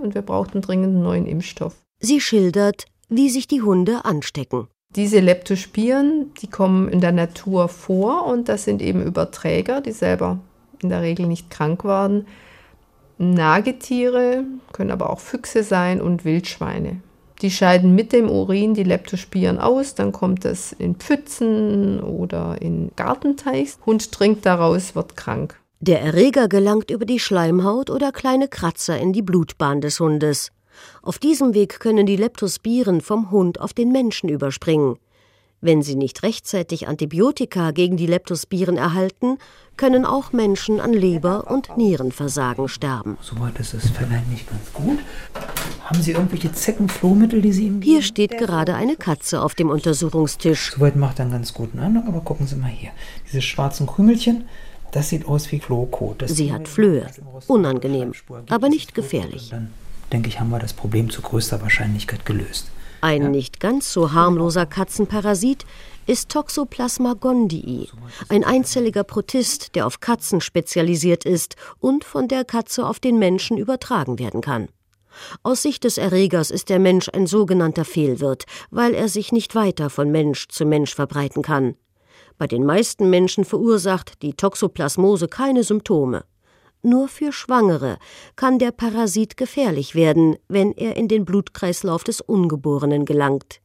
und 0.03 0.15
wir 0.15 0.23
brauchten 0.23 0.61
dringend 0.61 0.95
einen 0.95 1.03
neuen 1.03 1.27
Impfstoff. 1.27 1.77
Sie 2.01 2.21
schildert, 2.21 2.87
wie 3.09 3.31
sich 3.31 3.49
die 3.49 3.63
Hunde 3.63 4.05
anstecken. 4.05 4.69
Diese 4.97 5.21
Leptospiren, 5.21 6.33
die 6.41 6.49
kommen 6.49 6.89
in 6.89 7.01
der 7.01 7.13
Natur 7.13 7.69
vor 7.69 8.27
und 8.27 8.49
das 8.49 8.65
sind 8.65 8.81
eben 8.81 9.03
Überträger, 9.03 9.81
die 9.81 9.93
selber 9.93 10.39
in 10.83 10.89
der 10.89 11.03
Regel 11.03 11.27
nicht 11.27 11.51
krank 11.51 11.85
waren. 11.85 12.27
Nagetiere 13.19 14.45
können 14.73 14.91
aber 14.91 15.11
auch 15.11 15.21
Füchse 15.21 15.63
sein 15.63 16.01
und 16.01 16.25
Wildschweine. 16.25 17.01
Die 17.41 17.51
scheiden 17.51 17.95
mit 17.95 18.13
dem 18.13 18.29
Urin 18.29 18.75
die 18.75 18.83
Leptospiren 18.83 19.59
aus, 19.59 19.95
dann 19.95 20.11
kommt 20.11 20.45
es 20.45 20.73
in 20.73 20.97
Pfützen 20.97 22.01
oder 22.01 22.61
in 22.61 22.91
Gartenteichs. 22.97 23.79
Hund 23.87 24.11
trinkt 24.11 24.45
daraus, 24.45 24.97
wird 24.97 25.17
krank. 25.17 25.61
Der 25.81 26.01
Erreger 26.03 26.49
gelangt 26.49 26.91
über 26.91 27.05
die 27.05 27.21
Schleimhaut 27.21 27.91
oder 27.91 28.11
kleine 28.11 28.49
Kratzer 28.49 28.99
in 28.99 29.13
die 29.13 29.23
Blutbahn 29.23 29.81
des 29.81 30.01
Hundes. 30.01 30.51
Auf 31.03 31.19
diesem 31.19 31.55
Weg 31.55 31.79
können 31.79 32.07
die 32.07 32.17
Leptospiren 32.17 33.01
vom 33.01 33.31
Hund 33.31 33.61
auf 33.61 33.73
den 33.73 33.93
Menschen 33.93 34.29
überspringen. 34.29 34.97
Wenn 35.61 35.83
sie 35.83 35.97
nicht 35.97 36.23
rechtzeitig 36.23 36.87
Antibiotika 36.87 37.73
gegen 37.73 37.97
die 37.97 38.07
Leptospiren 38.07 38.77
erhalten, 38.77 39.39
können 39.77 40.05
auch 40.05 40.33
Menschen 40.33 40.79
an 40.79 40.93
Leber- 40.93 41.51
und 41.51 41.77
Nierenversagen 41.77 42.69
sterben. 42.69 43.19
Soweit 43.23 43.59
ist 43.59 43.75
es 43.75 43.91
vielleicht 43.91 44.29
nicht 44.29 44.49
ganz 44.49 44.73
gut. 44.73 44.99
Haben 45.85 46.01
Sie 46.01 46.13
irgendwelche 46.13 46.53
Zeckenflohmittel, 46.53 47.43
die 47.43 47.53
Sie 47.53 47.67
ihm 47.67 47.83
Hier 47.83 48.03
steht 48.03 48.39
gerade 48.39 48.75
eine 48.75 48.97
Katze 48.97 49.43
auf 49.43 49.57
dem 49.57 49.71
Untersuchungstisch. 49.71 50.73
Soweit 50.75 50.95
macht 50.95 51.19
er 51.19 51.25
einen 51.25 51.33
ganz 51.33 51.53
guten 51.53 51.81
Eindruck, 51.81 52.07
aber 52.07 52.21
gucken 52.21 52.47
Sie 52.47 52.57
mal 52.57 52.71
hier. 52.71 52.91
Diese 53.27 53.43
schwarzen 53.43 53.87
Krümelchen, 53.87 54.45
das 54.93 55.09
sieht 55.09 55.27
aus 55.27 55.51
wie 55.51 55.59
Flohkot. 55.59 56.23
Das 56.23 56.37
Sie 56.37 56.53
hat 56.53 56.69
Flöhe. 56.69 57.07
Unangenehm, 57.49 58.13
aber 58.49 58.69
nicht 58.69 58.95
gefährlich. 58.95 59.49
Dann 59.51 59.71
denke 60.13 60.29
ich, 60.29 60.39
haben 60.39 60.51
wir 60.51 60.61
das 60.61 60.73
Problem 60.73 61.11
zu 61.11 61.21
größter 61.21 61.61
Wahrscheinlichkeit 61.63 62.25
gelöst. 62.25 62.71
Ein 63.01 63.31
nicht 63.31 63.61
ganz 63.61 63.93
so 63.93 64.13
harmloser 64.13 64.67
Katzenparasit 64.67 65.65
ist 66.07 66.31
Toxoplasma 66.31 67.15
gondii, 67.15 67.89
ein 68.29 68.43
einzelliger 68.43 69.05
Protist, 69.05 69.75
der 69.75 69.87
auf 69.87 70.01
Katzen 70.01 70.41
spezialisiert 70.41 71.25
ist 71.25 71.55
und 71.79 72.03
von 72.03 72.27
der 72.27 72.45
Katze 72.45 72.87
auf 72.87 72.99
den 72.99 73.19
Menschen 73.19 73.57
übertragen 73.57 74.19
werden 74.19 74.41
kann. 74.41 74.69
Aus 75.43 75.63
Sicht 75.63 75.85
des 75.85 75.99
Erregers 75.99 76.51
ist 76.51 76.71
der 76.71 76.79
Mensch 76.79 77.09
ein 77.13 77.27
sogenannter 77.27 77.85
Fehlwirt, 77.85 78.45
weil 78.71 78.95
er 78.95 79.09
sich 79.09 79.33
nicht 79.33 79.55
weiter 79.55 79.91
von 79.91 80.11
Mensch 80.11 80.49
zu 80.49 80.65
Mensch 80.65 80.95
verbreiten 80.95 81.43
kann. 81.43 81.77
Bei 82.37 82.47
den 82.47 82.65
meisten 82.65 83.11
Menschen 83.11 83.45
verursacht 83.45 84.23
die 84.23 84.35
Toxoplasmose 84.35 85.29
keine 85.29 85.65
Symptome. 85.65 86.25
Nur 86.83 87.09
für 87.09 87.33
Schwangere 87.33 87.99
kann 88.37 88.59
der 88.59 88.71
Parasit 88.71 89.37
gefährlich 89.37 89.95
werden, 89.95 90.37
wenn 90.49 90.73
er 90.73 90.97
in 90.97 91.09
den 91.09 91.25
Blutkreislauf 91.25 92.05
des 92.05 92.21
Ungeborenen 92.21 93.05
gelangt. 93.05 93.61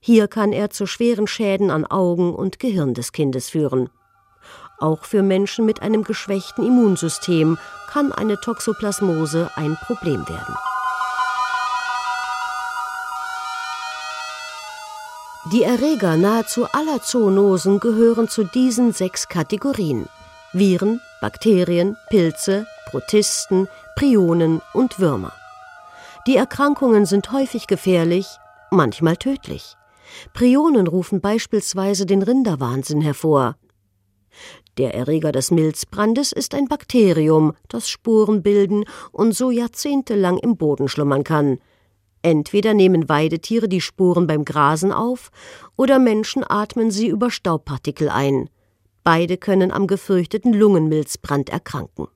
Hier 0.00 0.26
kann 0.28 0.52
er 0.52 0.70
zu 0.70 0.86
schweren 0.86 1.26
Schäden 1.26 1.70
an 1.70 1.84
Augen 1.86 2.34
und 2.34 2.58
Gehirn 2.58 2.94
des 2.94 3.12
Kindes 3.12 3.50
führen. 3.50 3.88
Auch 4.78 5.04
für 5.04 5.22
Menschen 5.22 5.64
mit 5.64 5.80
einem 5.80 6.02
geschwächten 6.02 6.66
Immunsystem 6.66 7.56
kann 7.88 8.12
eine 8.12 8.38
Toxoplasmose 8.40 9.50
ein 9.54 9.76
Problem 9.86 10.28
werden. 10.28 10.54
Die 15.52 15.62
Erreger 15.62 16.16
nahezu 16.16 16.66
aller 16.72 17.00
Zoonosen 17.02 17.78
gehören 17.78 18.28
zu 18.28 18.42
diesen 18.42 18.92
sechs 18.92 19.28
Kategorien. 19.28 20.08
Viren, 20.58 21.02
Bakterien, 21.20 21.96
Pilze, 22.08 22.66
Protisten, 22.90 23.68
Prionen 23.94 24.62
und 24.72 24.98
Würmer. 24.98 25.32
Die 26.26 26.36
Erkrankungen 26.36 27.04
sind 27.04 27.30
häufig 27.30 27.66
gefährlich, 27.66 28.26
manchmal 28.70 29.18
tödlich. 29.18 29.76
Prionen 30.32 30.86
rufen 30.86 31.20
beispielsweise 31.20 32.06
den 32.06 32.22
Rinderwahnsinn 32.22 33.02
hervor. 33.02 33.56
Der 34.78 34.94
Erreger 34.94 35.30
des 35.30 35.50
Milzbrandes 35.50 36.32
ist 36.32 36.54
ein 36.54 36.68
Bakterium, 36.68 37.52
das 37.68 37.90
Spuren 37.90 38.42
bilden 38.42 38.84
und 39.12 39.32
so 39.32 39.50
jahrzehntelang 39.50 40.38
im 40.38 40.56
Boden 40.56 40.88
schlummern 40.88 41.22
kann. 41.22 41.58
Entweder 42.22 42.72
nehmen 42.72 43.10
Weidetiere 43.10 43.68
die 43.68 43.82
Spuren 43.82 44.26
beim 44.26 44.46
Grasen 44.46 44.90
auf, 44.90 45.30
oder 45.76 45.98
Menschen 45.98 46.44
atmen 46.48 46.90
sie 46.90 47.08
über 47.08 47.30
Staubpartikel 47.30 48.08
ein. 48.08 48.48
Beide 49.06 49.36
können 49.36 49.70
am 49.70 49.86
gefürchteten 49.86 50.52
Lungenmilzbrand 50.52 51.48
erkranken. 51.48 52.08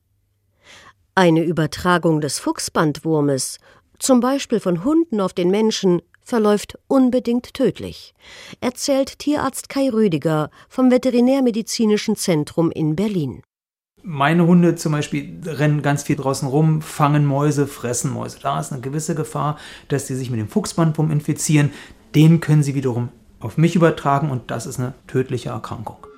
Eine 1.14 1.44
Übertragung 1.44 2.20
des 2.20 2.40
Fuchsbandwurmes, 2.40 3.60
zum 4.00 4.18
Beispiel 4.18 4.58
von 4.58 4.82
Hunden 4.82 5.20
auf 5.20 5.32
den 5.32 5.52
Menschen, 5.52 6.02
verläuft 6.20 6.80
unbedingt 6.88 7.54
tödlich, 7.54 8.12
erzählt 8.60 9.20
Tierarzt 9.20 9.68
Kai 9.68 9.88
Rüdiger 9.88 10.50
vom 10.68 10.90
Veterinärmedizinischen 10.90 12.16
Zentrum 12.16 12.72
in 12.72 12.96
Berlin. 12.96 13.42
Meine 14.02 14.44
Hunde 14.44 14.74
zum 14.74 14.90
Beispiel 14.90 15.40
rennen 15.46 15.82
ganz 15.82 16.02
viel 16.02 16.16
draußen 16.16 16.48
rum, 16.48 16.82
fangen 16.82 17.24
Mäuse, 17.24 17.68
fressen 17.68 18.12
Mäuse. 18.12 18.38
Da 18.42 18.58
ist 18.58 18.72
eine 18.72 18.80
gewisse 18.80 19.14
Gefahr, 19.14 19.58
dass 19.86 20.08
sie 20.08 20.16
sich 20.16 20.28
mit 20.28 20.40
dem 20.40 20.48
Fuchsbandwurm 20.48 21.12
infizieren. 21.12 21.70
Den 22.16 22.40
können 22.40 22.64
sie 22.64 22.74
wiederum 22.74 23.10
auf 23.38 23.58
mich 23.58 23.76
übertragen 23.76 24.32
und 24.32 24.50
das 24.50 24.66
ist 24.66 24.80
eine 24.80 24.94
tödliche 25.06 25.50
Erkrankung. 25.50 26.09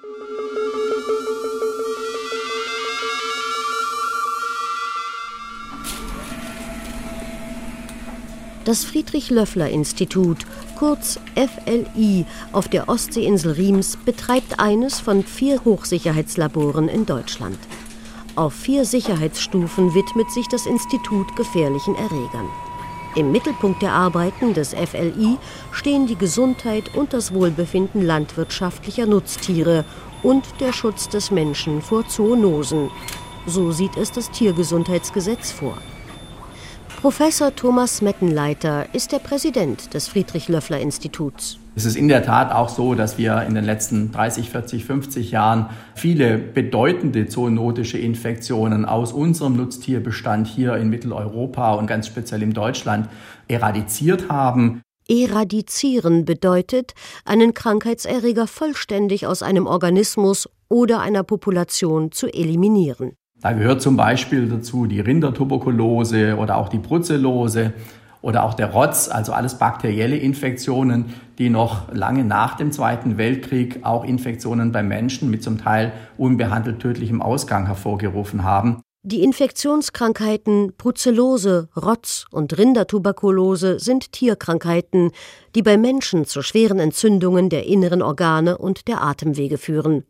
Das 8.64 8.84
Friedrich-Löffler-Institut, 8.84 10.46
kurz 10.78 11.18
FLI, 11.34 12.24
auf 12.52 12.68
der 12.68 12.88
Ostseeinsel 12.88 13.52
Riems 13.52 13.96
betreibt 13.96 14.60
eines 14.60 15.00
von 15.00 15.24
vier 15.24 15.64
Hochsicherheitslaboren 15.64 16.88
in 16.88 17.04
Deutschland. 17.04 17.58
Auf 18.36 18.54
vier 18.54 18.84
Sicherheitsstufen 18.84 19.94
widmet 19.94 20.30
sich 20.30 20.46
das 20.46 20.66
Institut 20.66 21.34
gefährlichen 21.34 21.96
Erregern. 21.96 22.48
Im 23.16 23.32
Mittelpunkt 23.32 23.82
der 23.82 23.92
Arbeiten 23.92 24.54
des 24.54 24.74
FLI 24.74 25.38
stehen 25.72 26.06
die 26.06 26.16
Gesundheit 26.16 26.94
und 26.94 27.12
das 27.12 27.34
Wohlbefinden 27.34 28.00
landwirtschaftlicher 28.00 29.06
Nutztiere 29.06 29.84
und 30.22 30.44
der 30.60 30.72
Schutz 30.72 31.08
des 31.08 31.32
Menschen 31.32 31.82
vor 31.82 32.06
Zoonosen. 32.06 32.90
So 33.44 33.72
sieht 33.72 33.96
es 33.96 34.12
das 34.12 34.30
Tiergesundheitsgesetz 34.30 35.50
vor. 35.50 35.76
Professor 37.02 37.52
Thomas 37.52 38.00
Mettenleiter 38.00 38.86
ist 38.94 39.10
der 39.10 39.18
Präsident 39.18 39.92
des 39.92 40.06
Friedrich-Löffler-Instituts. 40.06 41.58
Es 41.74 41.84
ist 41.84 41.96
in 41.96 42.06
der 42.06 42.22
Tat 42.22 42.52
auch 42.52 42.68
so, 42.68 42.94
dass 42.94 43.18
wir 43.18 43.42
in 43.42 43.56
den 43.56 43.64
letzten 43.64 44.12
30, 44.12 44.50
40, 44.50 44.84
50 44.84 45.32
Jahren 45.32 45.70
viele 45.96 46.38
bedeutende 46.38 47.26
zoonotische 47.26 47.98
Infektionen 47.98 48.84
aus 48.84 49.12
unserem 49.12 49.56
Nutztierbestand 49.56 50.46
hier 50.46 50.76
in 50.76 50.90
Mitteleuropa 50.90 51.74
und 51.74 51.88
ganz 51.88 52.06
speziell 52.06 52.40
in 52.40 52.52
Deutschland 52.52 53.08
eradiziert 53.48 54.30
haben. 54.30 54.80
Eradizieren 55.08 56.24
bedeutet, 56.24 56.94
einen 57.24 57.52
Krankheitserreger 57.52 58.46
vollständig 58.46 59.26
aus 59.26 59.42
einem 59.42 59.66
Organismus 59.66 60.48
oder 60.68 61.00
einer 61.00 61.24
Population 61.24 62.12
zu 62.12 62.28
eliminieren. 62.28 63.16
Da 63.42 63.52
gehört 63.52 63.82
zum 63.82 63.96
Beispiel 63.96 64.48
dazu 64.48 64.86
die 64.86 65.00
Rindertuberkulose 65.00 66.36
oder 66.36 66.58
auch 66.58 66.68
die 66.68 66.78
Brucellose 66.78 67.72
oder 68.22 68.44
auch 68.44 68.54
der 68.54 68.70
Rotz, 68.70 69.08
also 69.08 69.32
alles 69.32 69.58
bakterielle 69.58 70.16
Infektionen, 70.16 71.06
die 71.38 71.50
noch 71.50 71.92
lange 71.92 72.22
nach 72.22 72.56
dem 72.56 72.70
Zweiten 72.70 73.18
Weltkrieg 73.18 73.80
auch 73.82 74.04
Infektionen 74.04 74.70
bei 74.70 74.84
Menschen 74.84 75.28
mit 75.28 75.42
zum 75.42 75.58
Teil 75.58 75.92
unbehandelt 76.16 76.78
tödlichem 76.78 77.20
Ausgang 77.20 77.66
hervorgerufen 77.66 78.44
haben. 78.44 78.80
Die 79.02 79.24
Infektionskrankheiten 79.24 80.74
Brucellose, 80.78 81.68
Rotz 81.76 82.26
und 82.30 82.56
Rindertuberkulose 82.56 83.80
sind 83.80 84.12
Tierkrankheiten, 84.12 85.10
die 85.56 85.62
bei 85.62 85.76
Menschen 85.76 86.26
zu 86.26 86.42
schweren 86.42 86.78
Entzündungen 86.78 87.48
der 87.48 87.66
inneren 87.66 88.02
Organe 88.02 88.56
und 88.56 88.86
der 88.86 89.02
Atemwege 89.02 89.58
führen. 89.58 90.04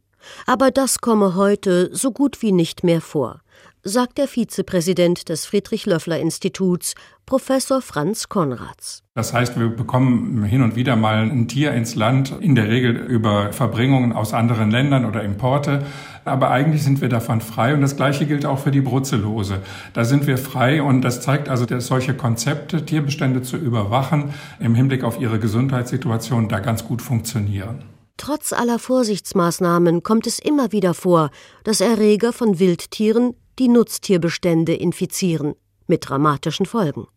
Aber 0.47 0.71
das 0.71 1.01
komme 1.01 1.35
heute 1.35 1.91
so 1.95 2.13
gut 2.13 2.43
wie 2.43 2.53
nicht 2.53 2.85
mehr 2.85 3.01
vor 3.01 3.43
sagt 3.85 4.19
der 4.19 4.29
Vizepräsident 4.29 5.29
des 5.29 5.45
Friedrich-Löffler-Instituts, 5.47 6.95
Professor 7.27 7.83
Franz 7.83 8.29
Konrads. 8.29 9.03
Das 9.15 9.33
heißt, 9.33 9.59
wir 9.59 9.69
bekommen 9.69 10.45
hin 10.45 10.63
und 10.63 10.77
wieder 10.77 10.97
mal 10.97 11.23
ein 11.23 11.49
Tier 11.49 11.73
ins 11.73 11.95
Land, 11.95 12.33
in 12.41 12.55
der 12.55 12.69
Regel 12.69 12.97
über 12.97 13.53
Verbringungen 13.53 14.13
aus 14.13 14.35
anderen 14.35 14.71
Ländern 14.71 15.05
oder 15.05 15.23
Importe. 15.23 15.85
Aber 16.25 16.51
eigentlich 16.51 16.85
sind 16.85 17.01
wir 17.01 17.09
davon 17.09 17.41
frei 17.41 17.75
und 17.75 17.81
das 17.81 17.97
Gleiche 17.97 18.27
gilt 18.27 18.47
auch 18.47 18.61
für 18.61 18.71
die 18.71 18.81
Brucellose. 18.81 19.59
Da 19.93 20.05
sind 20.05 20.27
wir 20.27 20.39
frei 20.39 20.83
und 20.83 21.03
das 21.03 21.21
zeigt 21.21 21.49
also, 21.49 21.67
dass 21.67 21.87
solche 21.87 22.15
Konzepte, 22.15 22.87
Tierbestände 22.87 23.43
zu 23.43 23.57
überwachen, 23.57 24.33
im 24.61 24.75
Hinblick 24.75 25.03
auf 25.03 25.21
ihre 25.21 25.41
Gesundheitssituation 25.41 26.49
da 26.49 26.61
ganz 26.61 26.85
gut 26.85 27.03
funktionieren. 27.03 27.92
Trotz 28.23 28.53
aller 28.53 28.79
Vorsichtsmaßnahmen 28.79 30.05
kommt 30.05 30.29
es 30.29 30.39
immer 30.39 30.71
wieder 30.71 30.95
vor, 30.95 31.33
dass 31.65 31.81
Erreger 31.81 32.33
von 32.33 32.61
Wildtieren 32.61 33.35
die 33.59 33.67
Nutztierbestände 33.67 34.77
infizieren, 34.77 35.57
mit 35.89 36.09
dramatischen 36.09 36.65
Folgen. 36.65 37.09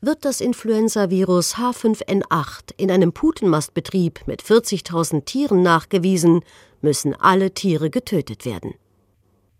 Wird 0.00 0.24
das 0.24 0.40
Influenzavirus 0.40 1.58
H5N8 1.58 2.74
in 2.76 2.90
einem 2.90 3.12
Putenmastbetrieb 3.12 4.26
mit 4.26 4.42
40.000 4.42 5.24
Tieren 5.26 5.62
nachgewiesen, 5.62 6.40
müssen 6.80 7.14
alle 7.14 7.54
Tiere 7.54 7.88
getötet 7.88 8.44
werden. 8.44 8.74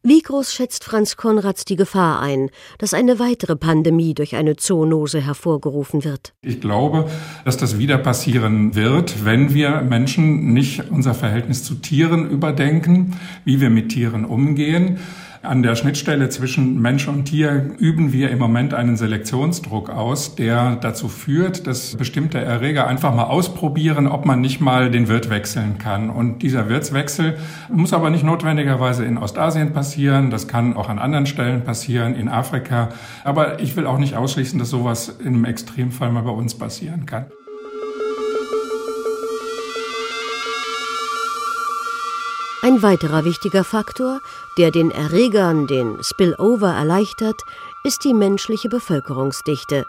Wie 0.04 0.20
groß 0.20 0.52
schätzt 0.52 0.82
Franz 0.82 1.16
Konrads 1.16 1.64
die 1.64 1.76
Gefahr 1.76 2.20
ein, 2.20 2.50
dass 2.78 2.92
eine 2.92 3.20
weitere 3.20 3.54
Pandemie 3.54 4.14
durch 4.14 4.34
eine 4.34 4.56
Zoonose 4.56 5.20
hervorgerufen 5.20 6.02
wird? 6.02 6.34
Ich 6.42 6.60
glaube, 6.60 7.08
dass 7.44 7.56
das 7.56 7.78
wieder 7.78 7.98
passieren 7.98 8.74
wird, 8.74 9.24
wenn 9.24 9.54
wir 9.54 9.80
Menschen 9.82 10.52
nicht 10.52 10.90
unser 10.90 11.14
Verhältnis 11.14 11.62
zu 11.62 11.76
Tieren 11.76 12.28
überdenken, 12.28 13.16
wie 13.44 13.60
wir 13.60 13.70
mit 13.70 13.90
Tieren 13.90 14.24
umgehen. 14.24 14.98
An 15.44 15.64
der 15.64 15.74
Schnittstelle 15.74 16.28
zwischen 16.28 16.80
Mensch 16.80 17.08
und 17.08 17.24
Tier 17.24 17.74
üben 17.78 18.12
wir 18.12 18.30
im 18.30 18.38
Moment 18.38 18.74
einen 18.74 18.96
Selektionsdruck 18.96 19.90
aus, 19.90 20.36
der 20.36 20.76
dazu 20.76 21.08
führt, 21.08 21.66
dass 21.66 21.96
bestimmte 21.96 22.38
Erreger 22.38 22.86
einfach 22.86 23.12
mal 23.12 23.24
ausprobieren, 23.24 24.06
ob 24.06 24.24
man 24.24 24.40
nicht 24.40 24.60
mal 24.60 24.92
den 24.92 25.08
Wirt 25.08 25.30
wechseln 25.30 25.78
kann. 25.78 26.10
Und 26.10 26.42
dieser 26.42 26.68
Wirtswechsel 26.68 27.38
muss 27.72 27.92
aber 27.92 28.10
nicht 28.10 28.22
notwendigerweise 28.22 29.04
in 29.04 29.18
Ostasien 29.18 29.72
passieren. 29.72 30.30
Das 30.30 30.46
kann 30.46 30.76
auch 30.76 30.88
an 30.88 31.00
anderen 31.00 31.26
Stellen 31.26 31.64
passieren, 31.64 32.14
in 32.14 32.28
Afrika. 32.28 32.90
Aber 33.24 33.58
ich 33.58 33.74
will 33.74 33.86
auch 33.86 33.98
nicht 33.98 34.14
ausschließen, 34.14 34.60
dass 34.60 34.70
sowas 34.70 35.08
im 35.24 35.44
Extremfall 35.44 36.12
mal 36.12 36.22
bei 36.22 36.30
uns 36.30 36.54
passieren 36.54 37.04
kann. 37.04 37.26
Ein 42.64 42.80
weiterer 42.80 43.24
wichtiger 43.24 43.64
Faktor, 43.64 44.20
der 44.56 44.70
den 44.70 44.92
Erregern 44.92 45.66
den 45.66 46.00
Spillover 46.04 46.72
erleichtert, 46.72 47.42
ist 47.82 48.04
die 48.04 48.14
menschliche 48.14 48.68
Bevölkerungsdichte. 48.68 49.84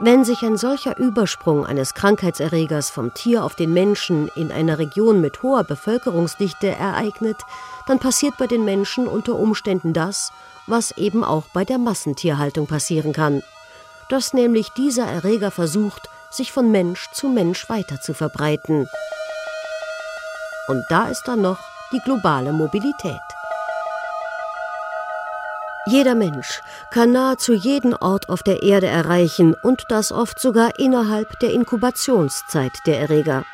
Wenn 0.00 0.22
sich 0.26 0.42
ein 0.42 0.58
solcher 0.58 0.98
Übersprung 0.98 1.64
eines 1.64 1.94
Krankheitserregers 1.94 2.90
vom 2.90 3.14
Tier 3.14 3.42
auf 3.42 3.54
den 3.54 3.72
Menschen 3.72 4.28
in 4.34 4.52
einer 4.52 4.78
Region 4.78 5.22
mit 5.22 5.42
hoher 5.42 5.64
Bevölkerungsdichte 5.64 6.68
ereignet, 6.68 7.38
dann 7.86 7.98
passiert 7.98 8.36
bei 8.36 8.46
den 8.46 8.66
Menschen 8.66 9.08
unter 9.08 9.36
Umständen 9.36 9.94
das, 9.94 10.34
was 10.66 10.90
eben 10.98 11.24
auch 11.24 11.44
bei 11.54 11.64
der 11.64 11.78
Massentierhaltung 11.78 12.66
passieren 12.66 13.14
kann. 13.14 13.42
Dass 14.10 14.34
nämlich 14.34 14.68
dieser 14.72 15.06
Erreger 15.06 15.50
versucht, 15.50 16.10
sich 16.30 16.52
von 16.52 16.70
Mensch 16.70 17.08
zu 17.14 17.28
Mensch 17.28 17.70
weiter 17.70 17.98
zu 17.98 18.12
verbreiten. 18.12 18.86
Und 20.70 20.84
da 20.88 21.08
ist 21.08 21.26
dann 21.26 21.40
noch 21.40 21.58
die 21.90 21.98
globale 21.98 22.52
Mobilität. 22.52 23.20
Jeder 25.84 26.14
Mensch 26.14 26.62
kann 26.92 27.10
nahezu 27.10 27.52
jeden 27.52 27.92
Ort 27.92 28.28
auf 28.28 28.44
der 28.44 28.62
Erde 28.62 28.86
erreichen 28.86 29.54
und 29.64 29.82
das 29.88 30.12
oft 30.12 30.38
sogar 30.38 30.78
innerhalb 30.78 31.40
der 31.40 31.52
Inkubationszeit 31.52 32.70
der 32.86 33.00
Erreger. 33.00 33.44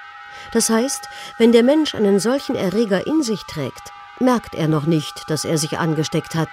Das 0.52 0.68
heißt, 0.68 1.08
wenn 1.38 1.52
der 1.52 1.62
Mensch 1.62 1.94
einen 1.94 2.20
solchen 2.20 2.54
Erreger 2.54 3.06
in 3.06 3.22
sich 3.22 3.40
trägt, 3.44 3.92
merkt 4.20 4.54
er 4.54 4.68
noch 4.68 4.84
nicht, 4.84 5.22
dass 5.28 5.46
er 5.46 5.56
sich 5.56 5.78
angesteckt 5.78 6.34
hat. 6.34 6.50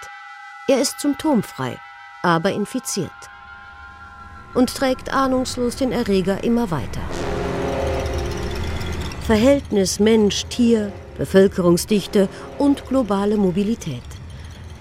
Er 0.70 0.80
ist 0.80 1.02
symptomfrei, 1.02 1.78
aber 2.22 2.54
infiziert 2.54 3.12
und 4.54 4.74
trägt 4.74 5.14
ahnungslos 5.14 5.76
den 5.76 5.92
Erreger 5.92 6.42
immer 6.42 6.72
weiter. 6.72 7.02
Verhältnis 9.24 10.02
Mensch-Tier, 10.02 10.92
Bevölkerungsdichte 11.18 12.28
und 12.58 12.86
globale 12.90 13.38
Mobilität. 13.38 14.04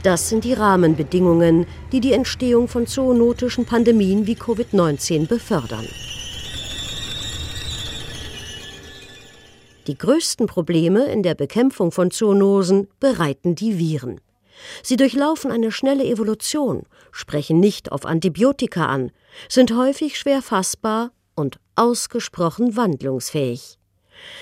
Das 0.02 0.28
sind 0.28 0.42
die 0.42 0.52
Rahmenbedingungen, 0.52 1.64
die 1.92 2.00
die 2.00 2.12
Entstehung 2.12 2.66
von 2.66 2.88
zoonotischen 2.88 3.66
Pandemien 3.66 4.26
wie 4.26 4.35
Covid-19 4.35 5.28
befördern. 5.28 5.87
Die 9.87 9.96
größten 9.96 10.48
Probleme 10.48 11.05
in 11.05 11.22
der 11.22 11.37
Bekämpfung 11.37 11.92
von 11.92 12.11
Zoonosen 12.11 12.88
bereiten 12.98 13.55
die 13.55 13.78
Viren. 13.78 14.20
Sie 14.83 14.96
durchlaufen 14.96 15.52
eine 15.52 15.70
schnelle 15.70 16.05
Evolution, 16.05 16.83
sprechen 17.12 17.61
nicht 17.61 17.92
auf 17.92 18.05
Antibiotika 18.05 18.87
an, 18.87 19.12
sind 19.48 19.72
häufig 19.76 20.18
schwer 20.18 20.42
fassbar 20.42 21.12
und 21.37 21.61
ausgesprochen 21.76 22.76
wandlungsfähig. 22.76 23.78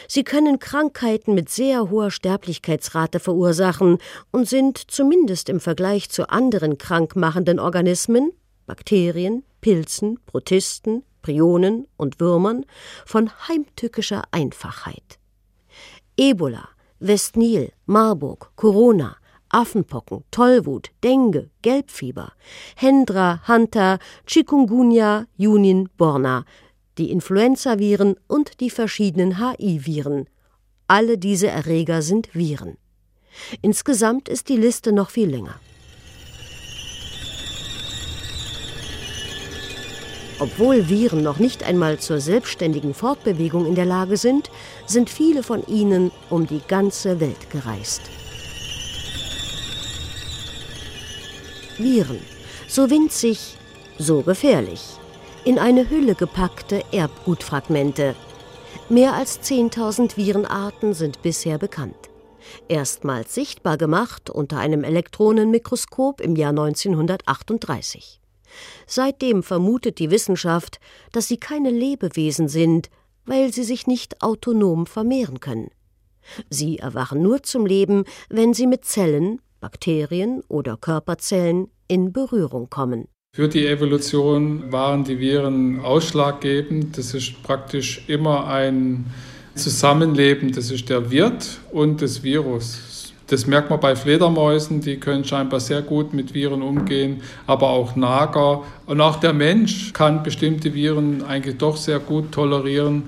Sie 0.08 0.24
können 0.24 0.58
Krankheiten 0.58 1.34
mit 1.34 1.48
sehr 1.48 1.90
hoher 1.90 2.10
Sterblichkeitsrate 2.10 3.20
verursachen 3.20 3.98
und 4.30 4.48
sind 4.48 4.78
zumindest 4.90 5.48
im 5.48 5.60
Vergleich 5.60 6.10
zu 6.10 6.28
anderen 6.28 6.78
krankmachenden 6.78 7.58
Organismen 7.58 8.32
Bakterien, 8.66 9.42
Pilzen, 9.60 10.20
Protisten, 10.26 11.02
Prionen 11.22 11.88
und 11.96 12.20
Würmern 12.20 12.64
von 13.04 13.30
heimtückischer 13.48 14.22
Einfachheit. 14.30 15.18
Ebola, 16.16 16.68
Westnil, 17.00 17.72
Marburg, 17.86 18.52
Corona, 18.56 19.16
Affenpocken, 19.48 20.22
Tollwut, 20.30 20.90
Dengue, 21.02 21.50
Gelbfieber, 21.62 22.32
Hendra, 22.76 23.40
Hanta, 23.48 23.98
Chikungunya, 24.26 25.26
Junin, 25.36 25.88
Borna 25.96 26.44
die 27.00 27.10
Influenzaviren 27.10 28.16
und 28.28 28.60
die 28.60 28.68
verschiedenen 28.68 29.38
HI-Viren. 29.38 30.28
Alle 30.86 31.16
diese 31.16 31.48
Erreger 31.48 32.02
sind 32.02 32.34
Viren. 32.34 32.76
Insgesamt 33.62 34.28
ist 34.28 34.50
die 34.50 34.56
Liste 34.56 34.92
noch 34.92 35.08
viel 35.08 35.30
länger. 35.30 35.58
Obwohl 40.38 40.88
Viren 40.88 41.22
noch 41.22 41.38
nicht 41.38 41.62
einmal 41.62 41.98
zur 41.98 42.20
selbstständigen 42.20 42.92
Fortbewegung 42.92 43.66
in 43.66 43.74
der 43.74 43.86
Lage 43.86 44.16
sind, 44.16 44.50
sind 44.86 45.08
viele 45.08 45.42
von 45.42 45.66
ihnen 45.66 46.10
um 46.28 46.46
die 46.46 46.60
ganze 46.66 47.18
Welt 47.18 47.50
gereist. 47.50 48.02
Viren, 51.78 52.20
so 52.68 52.90
winzig, 52.90 53.56
so 53.98 54.20
gefährlich 54.20 54.99
in 55.44 55.58
eine 55.58 55.88
Hülle 55.88 56.14
gepackte 56.14 56.82
Erbgutfragmente. 56.92 58.14
Mehr 58.88 59.14
als 59.14 59.40
10.000 59.40 60.16
Virenarten 60.16 60.94
sind 60.94 61.22
bisher 61.22 61.58
bekannt. 61.58 62.10
Erstmals 62.68 63.34
sichtbar 63.34 63.78
gemacht 63.78 64.30
unter 64.30 64.58
einem 64.58 64.84
Elektronenmikroskop 64.84 66.20
im 66.20 66.36
Jahr 66.36 66.50
1938. 66.50 68.20
Seitdem 68.86 69.42
vermutet 69.42 69.98
die 69.98 70.10
Wissenschaft, 70.10 70.80
dass 71.12 71.28
sie 71.28 71.36
keine 71.36 71.70
Lebewesen 71.70 72.48
sind, 72.48 72.90
weil 73.24 73.52
sie 73.52 73.64
sich 73.64 73.86
nicht 73.86 74.22
autonom 74.22 74.86
vermehren 74.86 75.40
können. 75.40 75.70
Sie 76.48 76.78
erwachen 76.78 77.22
nur 77.22 77.42
zum 77.42 77.66
Leben, 77.66 78.04
wenn 78.28 78.52
sie 78.54 78.66
mit 78.66 78.84
Zellen, 78.84 79.40
Bakterien 79.60 80.42
oder 80.48 80.76
Körperzellen 80.76 81.68
in 81.86 82.12
Berührung 82.12 82.70
kommen. 82.70 83.08
Für 83.32 83.46
die 83.46 83.64
Evolution 83.64 84.72
waren 84.72 85.04
die 85.04 85.20
Viren 85.20 85.78
ausschlaggebend. 85.78 86.98
Das 86.98 87.14
ist 87.14 87.40
praktisch 87.44 88.02
immer 88.08 88.48
ein 88.48 89.06
zusammenleben. 89.54 90.50
Das 90.50 90.72
ist 90.72 90.88
der 90.88 91.12
Wirt 91.12 91.60
und 91.70 92.02
das 92.02 92.24
Virus. 92.24 93.12
Das 93.28 93.46
merkt 93.46 93.70
man 93.70 93.78
bei 93.78 93.94
Fledermäusen, 93.94 94.80
die 94.80 94.96
können 94.96 95.24
scheinbar 95.24 95.60
sehr 95.60 95.80
gut 95.80 96.12
mit 96.12 96.34
Viren 96.34 96.60
umgehen, 96.60 97.22
aber 97.46 97.70
auch 97.70 97.94
Nager. 97.94 98.64
Und 98.86 99.00
auch 99.00 99.20
der 99.20 99.32
Mensch 99.32 99.92
kann 99.92 100.24
bestimmte 100.24 100.74
Viren 100.74 101.22
eigentlich 101.22 101.56
doch 101.56 101.76
sehr 101.76 102.00
gut 102.00 102.32
tolerieren. 102.32 103.04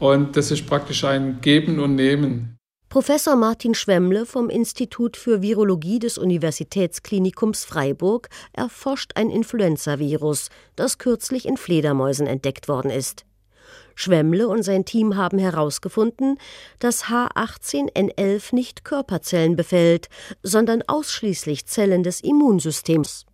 Und 0.00 0.36
das 0.36 0.50
ist 0.50 0.66
praktisch 0.66 1.04
ein 1.04 1.38
Geben 1.40 1.78
und 1.78 1.94
Nehmen. 1.94 2.51
Professor 2.92 3.36
Martin 3.36 3.72
Schwemmle 3.72 4.26
vom 4.26 4.50
Institut 4.50 5.16
für 5.16 5.40
Virologie 5.40 5.98
des 5.98 6.18
Universitätsklinikums 6.18 7.64
Freiburg 7.64 8.28
erforscht 8.52 9.12
ein 9.14 9.30
Influenzavirus, 9.30 10.50
das 10.76 10.98
kürzlich 10.98 11.46
in 11.46 11.56
Fledermäusen 11.56 12.26
entdeckt 12.26 12.68
worden 12.68 12.90
ist. 12.90 13.24
Schwemmle 13.94 14.46
und 14.46 14.62
sein 14.62 14.84
Team 14.84 15.16
haben 15.16 15.38
herausgefunden, 15.38 16.36
dass 16.80 17.04
H18N11 17.04 18.54
nicht 18.54 18.84
Körperzellen 18.84 19.56
befällt, 19.56 20.10
sondern 20.42 20.82
ausschließlich 20.86 21.64
Zellen 21.64 22.02
des 22.02 22.20
Immunsystems. 22.20 23.24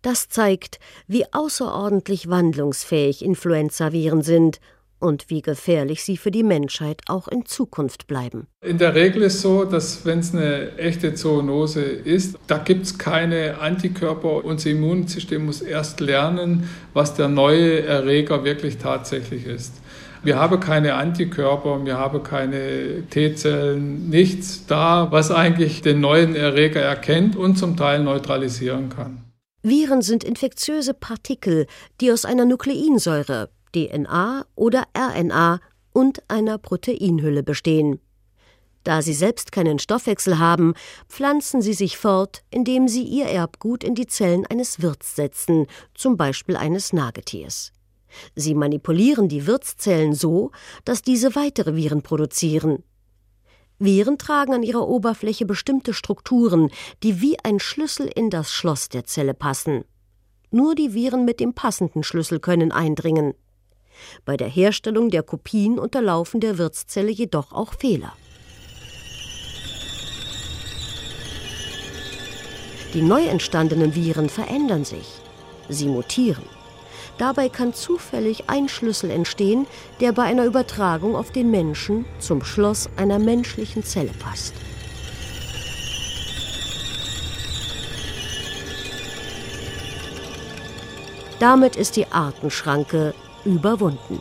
Das 0.00 0.28
zeigt, 0.28 0.78
wie 1.08 1.24
außerordentlich 1.32 2.30
wandlungsfähig 2.30 3.24
Influenzaviren 3.24 4.22
sind 4.22 4.60
und 4.98 5.28
wie 5.28 5.42
gefährlich 5.42 6.02
sie 6.02 6.16
für 6.16 6.30
die 6.30 6.42
Menschheit 6.42 7.02
auch 7.06 7.28
in 7.28 7.46
Zukunft 7.46 8.06
bleiben. 8.06 8.46
In 8.62 8.78
der 8.78 8.94
Regel 8.94 9.22
ist 9.22 9.36
es 9.36 9.42
so, 9.42 9.64
dass 9.64 10.04
wenn 10.04 10.20
es 10.20 10.34
eine 10.34 10.76
echte 10.78 11.14
Zoonose 11.14 11.82
ist, 11.82 12.38
da 12.46 12.58
gibt 12.58 12.84
es 12.84 12.98
keine 12.98 13.58
Antikörper. 13.60 14.44
Unser 14.44 14.70
Immunsystem 14.70 15.46
muss 15.46 15.60
erst 15.60 16.00
lernen, 16.00 16.68
was 16.94 17.14
der 17.14 17.28
neue 17.28 17.82
Erreger 17.82 18.44
wirklich 18.44 18.78
tatsächlich 18.78 19.46
ist. 19.46 19.74
Wir 20.22 20.40
haben 20.40 20.58
keine 20.58 20.94
Antikörper, 20.94 21.84
wir 21.84 21.98
haben 21.98 22.22
keine 22.22 23.04
T-Zellen, 23.10 24.08
nichts 24.08 24.66
da, 24.66 25.08
was 25.12 25.30
eigentlich 25.30 25.82
den 25.82 26.00
neuen 26.00 26.34
Erreger 26.34 26.80
erkennt 26.80 27.36
und 27.36 27.56
zum 27.56 27.76
Teil 27.76 28.02
neutralisieren 28.02 28.88
kann. 28.88 29.22
Viren 29.62 30.02
sind 30.02 30.24
infektiöse 30.24 30.94
Partikel, 30.94 31.66
die 32.00 32.10
aus 32.10 32.24
einer 32.24 32.44
Nukleinsäure, 32.44 33.50
DNA 33.76 34.46
oder 34.54 34.84
RNA 34.96 35.60
und 35.92 36.22
einer 36.28 36.56
Proteinhülle 36.56 37.42
bestehen. 37.42 38.00
Da 38.84 39.02
sie 39.02 39.14
selbst 39.14 39.52
keinen 39.52 39.78
Stoffwechsel 39.78 40.38
haben, 40.38 40.74
pflanzen 41.08 41.60
sie 41.60 41.74
sich 41.74 41.98
fort, 41.98 42.44
indem 42.50 42.86
sie 42.88 43.02
ihr 43.02 43.26
Erbgut 43.26 43.82
in 43.82 43.94
die 43.94 44.06
Zellen 44.06 44.46
eines 44.46 44.80
Wirts 44.80 45.16
setzen, 45.16 45.66
zum 45.94 46.16
Beispiel 46.16 46.56
eines 46.56 46.92
Nagetiers. 46.92 47.72
Sie 48.34 48.54
manipulieren 48.54 49.28
die 49.28 49.46
Wirtszellen 49.46 50.14
so, 50.14 50.52
dass 50.84 51.02
diese 51.02 51.34
weitere 51.34 51.74
Viren 51.74 52.02
produzieren. 52.02 52.84
Viren 53.78 54.16
tragen 54.16 54.54
an 54.54 54.62
ihrer 54.62 54.88
Oberfläche 54.88 55.44
bestimmte 55.44 55.92
Strukturen, 55.92 56.70
die 57.02 57.20
wie 57.20 57.38
ein 57.42 57.58
Schlüssel 57.58 58.06
in 58.06 58.30
das 58.30 58.52
Schloss 58.52 58.88
der 58.88 59.04
Zelle 59.04 59.34
passen. 59.34 59.84
Nur 60.50 60.74
die 60.74 60.94
Viren 60.94 61.24
mit 61.24 61.40
dem 61.40 61.54
passenden 61.54 62.04
Schlüssel 62.04 62.40
können 62.40 62.72
eindringen. 62.72 63.34
Bei 64.24 64.36
der 64.36 64.48
Herstellung 64.48 65.10
der 65.10 65.22
Kopien 65.22 65.78
unterlaufen 65.78 66.40
der 66.40 66.58
Wirtszelle 66.58 67.10
jedoch 67.10 67.52
auch 67.52 67.74
Fehler. 67.74 68.12
Die 72.94 73.02
neu 73.02 73.24
entstandenen 73.26 73.94
Viren 73.94 74.28
verändern 74.28 74.84
sich. 74.84 75.20
Sie 75.68 75.86
mutieren. 75.86 76.44
Dabei 77.18 77.48
kann 77.48 77.72
zufällig 77.74 78.48
ein 78.48 78.68
Schlüssel 78.68 79.10
entstehen, 79.10 79.66
der 80.00 80.12
bei 80.12 80.22
einer 80.24 80.44
Übertragung 80.44 81.16
auf 81.16 81.32
den 81.32 81.50
Menschen 81.50 82.04
zum 82.18 82.44
Schloss 82.44 82.88
einer 82.96 83.18
menschlichen 83.18 83.84
Zelle 83.84 84.12
passt. 84.18 84.54
Damit 91.38 91.76
ist 91.76 91.96
die 91.96 92.06
Artenschranke 92.06 93.14
überwunden. 93.54 94.20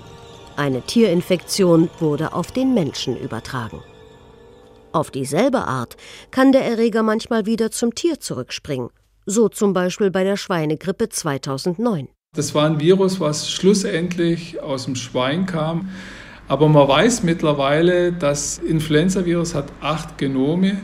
Eine 0.55 0.81
Tierinfektion 0.81 1.89
wurde 1.99 2.33
auf 2.33 2.51
den 2.51 2.73
Menschen 2.73 3.17
übertragen. 3.17 3.81
Auf 4.93 5.11
dieselbe 5.11 5.67
Art 5.67 5.97
kann 6.31 6.53
der 6.53 6.63
Erreger 6.63 7.03
manchmal 7.03 7.45
wieder 7.45 7.69
zum 7.71 7.93
Tier 7.93 8.21
zurückspringen, 8.21 8.89
so 9.25 9.49
zum 9.49 9.73
Beispiel 9.73 10.09
bei 10.09 10.23
der 10.23 10.37
Schweinegrippe 10.37 11.09
2009. 11.09 12.07
Das 12.33 12.55
war 12.55 12.65
ein 12.65 12.79
Virus, 12.79 13.19
was 13.19 13.49
schlussendlich 13.49 14.61
aus 14.61 14.85
dem 14.85 14.95
Schwein 14.95 15.45
kam. 15.45 15.89
Aber 16.47 16.69
man 16.69 16.87
weiß 16.87 17.23
mittlerweile, 17.23 18.13
das 18.13 18.59
Influenzavirus 18.59 19.55
hat 19.55 19.65
acht 19.81 20.17
Genome 20.17 20.77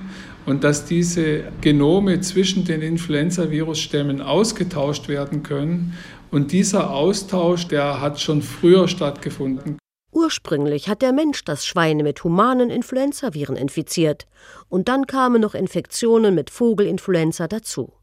und 0.45 0.63
dass 0.63 0.85
diese 0.85 1.43
Genome 1.61 2.19
zwischen 2.21 2.65
den 2.65 2.81
Influenzavirusstämmen 2.81 4.21
ausgetauscht 4.21 5.07
werden 5.07 5.43
können 5.43 5.93
und 6.31 6.51
dieser 6.51 6.91
Austausch, 6.91 7.67
der 7.67 8.01
hat 8.01 8.19
schon 8.19 8.41
früher 8.41 8.87
stattgefunden. 8.87 9.77
Ursprünglich 10.13 10.89
hat 10.89 11.01
der 11.01 11.13
Mensch 11.13 11.43
das 11.45 11.65
Schweine 11.65 12.03
mit 12.03 12.23
humanen 12.23 12.69
Influenzaviren 12.69 13.55
infiziert, 13.55 14.27
und 14.67 14.89
dann 14.89 15.07
kamen 15.07 15.41
noch 15.41 15.55
Infektionen 15.55 16.35
mit 16.35 16.49
Vogelinfluenza 16.49 17.47
dazu. 17.47 17.93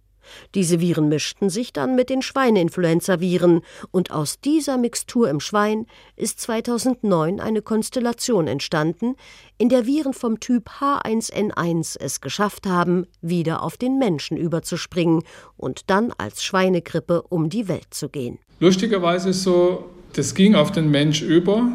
Diese 0.55 0.81
Viren 0.81 1.09
mischten 1.09 1.51
sich 1.51 1.73
dann 1.73 1.95
mit 1.95 2.11
den 2.11 2.23
Schweineinfluenzaviren, 2.23 3.63
und 3.91 4.11
aus 4.11 4.41
dieser 4.41 4.79
Mixtur 4.79 5.29
im 5.29 5.41
Schwein 5.41 5.87
ist 6.17 6.41
2009 6.41 7.41
eine 7.41 7.63
Konstellation 7.63 8.47
entstanden, 8.47 9.15
in 9.59 9.69
der 9.69 9.87
Viren 9.87 10.15
vom 10.15 10.41
Typ 10.41 10.69
H1N1 10.81 11.97
es 11.99 12.21
geschafft 12.21 12.67
haben, 12.67 13.07
wieder 13.21 13.63
auf 13.63 13.77
den 13.77 13.99
Menschen 13.99 14.37
überzuspringen 14.37 15.23
und 15.57 15.91
dann 15.91 16.13
als 16.19 16.45
Schweinegrippe 16.45 17.23
um 17.23 17.49
die 17.49 17.69
Welt 17.69 17.89
zu 17.93 18.09
gehen. 18.09 18.39
Lustigerweise 18.61 19.31
ist 19.31 19.43
so, 19.43 19.85
das 20.15 20.35
ging 20.35 20.55
auf 20.55 20.73
den 20.73 20.91
Mensch 20.91 21.23
über 21.23 21.71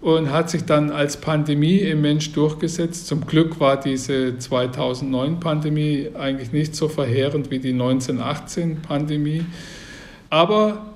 und 0.00 0.30
hat 0.30 0.48
sich 0.48 0.64
dann 0.64 0.90
als 0.90 1.18
Pandemie 1.18 1.78
im 1.78 2.00
Mensch 2.00 2.32
durchgesetzt. 2.32 3.06
Zum 3.06 3.26
Glück 3.26 3.60
war 3.60 3.78
diese 3.78 4.34
2009-Pandemie 4.38 6.08
eigentlich 6.18 6.52
nicht 6.52 6.74
so 6.74 6.88
verheerend 6.88 7.50
wie 7.50 7.58
die 7.58 7.74
1918-Pandemie. 7.74 9.44
Aber 10.30 10.86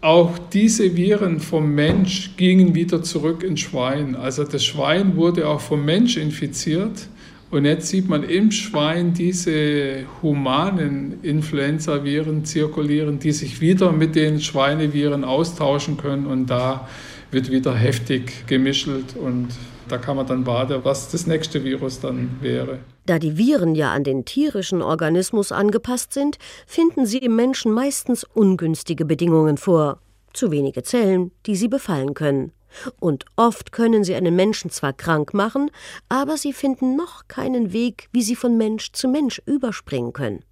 auch 0.00 0.38
diese 0.52 0.96
Viren 0.96 1.40
vom 1.40 1.74
Mensch 1.74 2.36
gingen 2.36 2.74
wieder 2.74 3.02
zurück 3.02 3.42
ins 3.42 3.60
Schwein. 3.60 4.14
Also 4.14 4.44
das 4.44 4.64
Schwein 4.64 5.16
wurde 5.16 5.48
auch 5.48 5.60
vom 5.60 5.84
Mensch 5.84 6.16
infiziert. 6.16 7.08
Und 7.50 7.64
jetzt 7.64 7.88
sieht 7.88 8.08
man 8.08 8.24
im 8.24 8.50
Schwein 8.50 9.14
diese 9.14 10.04
humanen 10.22 11.22
Influenza-Viren 11.22 12.44
zirkulieren, 12.44 13.18
die 13.18 13.32
sich 13.32 13.60
wieder 13.62 13.90
mit 13.90 14.16
den 14.16 14.40
Schweineviren 14.40 15.24
austauschen 15.24 15.96
können. 15.96 16.26
Und 16.26 16.48
da 16.48 16.86
wird 17.30 17.50
wieder 17.50 17.74
heftig 17.74 18.46
gemischelt 18.46 19.16
und 19.16 19.48
da 19.88 19.96
kann 19.96 20.16
man 20.16 20.26
dann 20.26 20.46
warten, 20.46 20.80
was 20.82 21.10
das 21.10 21.26
nächste 21.26 21.64
Virus 21.64 22.00
dann 22.00 22.38
wäre. 22.42 22.78
Da 23.06 23.18
die 23.18 23.38
Viren 23.38 23.74
ja 23.74 23.92
an 23.92 24.04
den 24.04 24.26
tierischen 24.26 24.82
Organismus 24.82 25.50
angepasst 25.50 26.12
sind, 26.12 26.36
finden 26.66 27.06
sie 27.06 27.18
im 27.18 27.36
Menschen 27.36 27.72
meistens 27.72 28.24
ungünstige 28.24 29.06
Bedingungen 29.06 29.56
vor. 29.56 30.00
Zu 30.34 30.50
wenige 30.50 30.82
Zellen, 30.82 31.32
die 31.46 31.56
sie 31.56 31.68
befallen 31.68 32.12
können. 32.12 32.52
Und 33.00 33.24
oft 33.36 33.72
können 33.72 34.04
sie 34.04 34.14
einen 34.14 34.36
Menschen 34.36 34.70
zwar 34.70 34.92
krank 34.92 35.34
machen, 35.34 35.70
aber 36.08 36.36
sie 36.36 36.52
finden 36.52 36.96
noch 36.96 37.28
keinen 37.28 37.72
Weg, 37.72 38.08
wie 38.12 38.22
sie 38.22 38.36
von 38.36 38.56
Mensch 38.56 38.92
zu 38.92 39.08
Mensch 39.08 39.40
überspringen 39.46 40.12
können. 40.12 40.44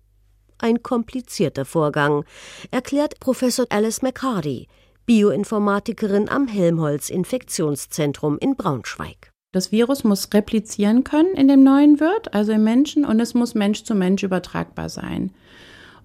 Ein 0.59 0.83
komplizierter 0.83 1.65
Vorgang, 1.65 2.25
erklärt 2.71 3.21
Professor 3.21 3.67
Alice 3.69 4.03
McCarty, 4.03 4.69
Bioinformatikerin 5.05 6.29
am 6.29 6.49
Helmholtz 6.49 7.11
Infektionszentrum 7.11 8.39
in 8.39 8.57
Braunschweig. 8.57 9.31
Das 9.53 9.71
Virus 9.73 10.05
muss 10.05 10.29
replizieren 10.35 11.05
können 11.05 11.35
in 11.35 11.49
dem 11.49 11.63
neuen 11.63 12.01
Wirt, 12.01 12.35
also 12.35 12.53
im 12.53 12.65
Menschen, 12.65 13.05
und 13.05 13.21
es 13.21 13.35
muss 13.35 13.55
Mensch 13.55 13.85
zu 13.85 13.95
Mensch 13.95 14.23
übertragbar 14.23 14.89
sein. 14.89 15.33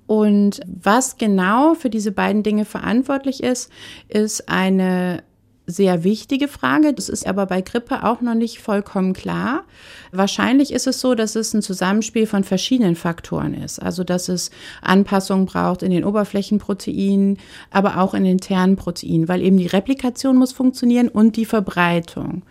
Und 0.07 0.59
was 0.65 1.17
genau 1.17 1.73
für 1.73 1.89
diese 1.89 2.11
beiden 2.11 2.43
Dinge 2.43 2.65
verantwortlich 2.65 3.41
ist, 3.41 3.71
ist 4.07 4.49
eine 4.49 5.23
sehr 5.65 6.03
wichtige 6.03 6.47
Frage. 6.47 6.93
Das 6.93 7.09
ist 7.09 7.25
aber 7.25 7.45
bei 7.45 7.61
Grippe 7.61 8.03
auch 8.03 8.21
noch 8.21 8.33
nicht 8.33 8.59
vollkommen 8.59 9.13
klar. 9.13 9.63
Wahrscheinlich 10.11 10.71
ist 10.73 10.87
es 10.87 10.99
so, 10.99 11.15
dass 11.15 11.35
es 11.35 11.53
ein 11.53 11.61
Zusammenspiel 11.61 12.25
von 12.25 12.43
verschiedenen 12.43 12.95
Faktoren 12.95 13.53
ist. 13.53 13.81
Also, 13.81 14.03
dass 14.03 14.29
es 14.29 14.51
Anpassungen 14.81 15.45
braucht 15.45 15.83
in 15.83 15.91
den 15.91 16.03
Oberflächenproteinen, 16.03 17.37
aber 17.69 17.97
auch 17.99 18.13
in 18.13 18.23
den 18.23 18.33
internen 18.33 18.75
Proteinen, 18.75 19.27
weil 19.27 19.41
eben 19.41 19.57
die 19.57 19.67
Replikation 19.67 20.37
muss 20.37 20.51
funktionieren 20.51 21.07
und 21.07 21.35
die 21.35 21.45
Verbreitung. 21.45 22.43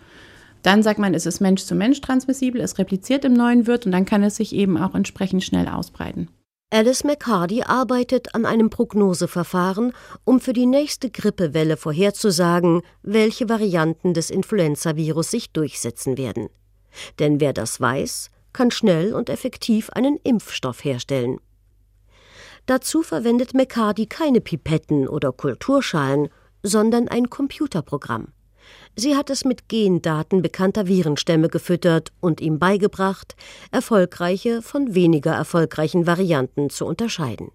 Dann 0.63 0.83
sagt 0.83 0.99
man, 0.99 1.13
es 1.13 1.25
ist 1.25 1.41
Mensch 1.41 1.63
zu 1.63 1.75
Mensch 1.75 2.01
transmissibel, 2.01 2.61
es 2.61 2.77
repliziert 2.77 3.25
im 3.25 3.33
neuen 3.33 3.65
Wirt 3.65 3.85
und 3.85 3.91
dann 3.91 4.05
kann 4.05 4.23
es 4.23 4.35
sich 4.35 4.53
eben 4.53 4.77
auch 4.77 4.93
entsprechend 4.93 5.43
schnell 5.43 5.67
ausbreiten. 5.67 6.27
Alice 6.73 7.03
McCarty 7.03 7.63
arbeitet 7.63 8.33
an 8.33 8.45
einem 8.45 8.69
Prognoseverfahren, 8.69 9.91
um 10.23 10.39
für 10.39 10.53
die 10.53 10.65
nächste 10.65 11.09
Grippewelle 11.09 11.75
vorherzusagen, 11.75 12.81
welche 13.03 13.49
Varianten 13.49 14.13
des 14.13 14.29
Influenzavirus 14.29 15.31
sich 15.31 15.51
durchsetzen 15.51 16.17
werden. 16.17 16.47
Denn 17.19 17.41
wer 17.41 17.51
das 17.51 17.81
weiß, 17.81 18.29
kann 18.53 18.71
schnell 18.71 19.13
und 19.13 19.29
effektiv 19.29 19.89
einen 19.89 20.15
Impfstoff 20.23 20.85
herstellen. 20.85 21.39
Dazu 22.67 23.03
verwendet 23.03 23.53
McCarty 23.53 24.05
keine 24.05 24.39
Pipetten 24.39 25.09
oder 25.09 25.33
Kulturschalen, 25.33 26.29
sondern 26.63 27.09
ein 27.09 27.29
Computerprogramm. 27.29 28.29
Sie 28.95 29.15
hat 29.15 29.29
es 29.29 29.45
mit 29.45 29.69
Gendaten 29.69 30.41
bekannter 30.41 30.87
Virenstämme 30.87 31.47
gefüttert 31.47 32.11
und 32.19 32.41
ihm 32.41 32.59
beigebracht, 32.59 33.35
erfolgreiche 33.71 34.61
von 34.61 34.93
weniger 34.93 35.31
erfolgreichen 35.31 36.05
Varianten 36.05 36.69
zu 36.69 36.85
unterscheiden. 36.85 37.51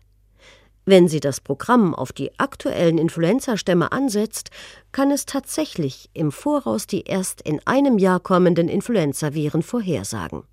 Wenn 0.89 1.09
sie 1.09 1.19
das 1.19 1.41
Programm 1.41 1.95
auf 1.95 2.13
die 2.13 2.39
aktuellen 2.39 2.97
Influenzastämme 2.97 3.91
ansetzt, 3.91 4.51
kann 4.93 5.11
es 5.11 5.27
tatsächlich 5.27 6.09
im 6.15 6.31
Voraus 6.31 6.87
die 6.87 7.03
erst 7.03 7.43
in 7.43 7.61
einem 7.67 7.99
Jahr 7.99 8.21
kommenden 8.21 8.69
Influenzaviren 8.69 9.63
vorhersagen. 9.63 10.45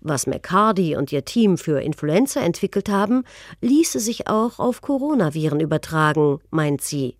Was 0.00 0.26
McCarty 0.26 0.96
und 0.96 1.12
ihr 1.12 1.24
Team 1.24 1.58
für 1.58 1.82
Influenza 1.82 2.40
entwickelt 2.40 2.88
haben, 2.88 3.24
ließe 3.60 4.00
sich 4.00 4.28
auch 4.28 4.58
auf 4.58 4.80
Coronaviren 4.80 5.60
übertragen, 5.60 6.38
meint 6.50 6.80
sie. 6.80 7.16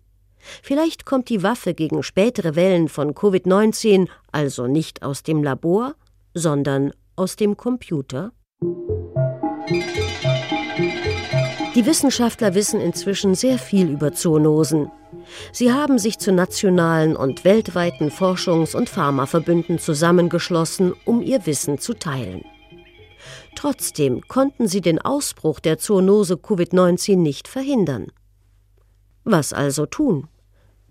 Vielleicht 0.61 1.05
kommt 1.05 1.29
die 1.29 1.43
Waffe 1.43 1.73
gegen 1.73 2.03
spätere 2.03 2.55
Wellen 2.55 2.89
von 2.89 3.13
Covid-19 3.13 4.07
also 4.31 4.67
nicht 4.67 5.03
aus 5.03 5.23
dem 5.23 5.43
Labor, 5.43 5.95
sondern 6.33 6.91
aus 7.15 7.35
dem 7.35 7.57
Computer? 7.57 8.31
Die 11.75 11.85
Wissenschaftler 11.85 12.55
wissen 12.55 12.79
inzwischen 12.79 13.35
sehr 13.35 13.59
viel 13.59 13.89
über 13.89 14.13
Zoonosen. 14.13 14.91
Sie 15.51 15.73
haben 15.73 15.99
sich 15.99 16.19
zu 16.19 16.31
nationalen 16.31 17.15
und 17.15 17.43
weltweiten 17.43 18.09
Forschungs- 18.09 18.75
und 18.75 18.89
Pharmaverbünden 18.89 19.79
zusammengeschlossen, 19.79 20.93
um 21.03 21.21
ihr 21.21 21.45
Wissen 21.45 21.77
zu 21.77 21.93
teilen. 21.93 22.45
Trotzdem 23.55 24.21
konnten 24.27 24.67
sie 24.67 24.81
den 24.81 24.99
Ausbruch 24.99 25.59
der 25.59 25.77
Zoonose 25.77 26.35
Covid-19 26.35 27.17
nicht 27.17 27.47
verhindern. 27.47 28.07
Was 29.23 29.53
also 29.53 29.85
tun? 29.85 30.27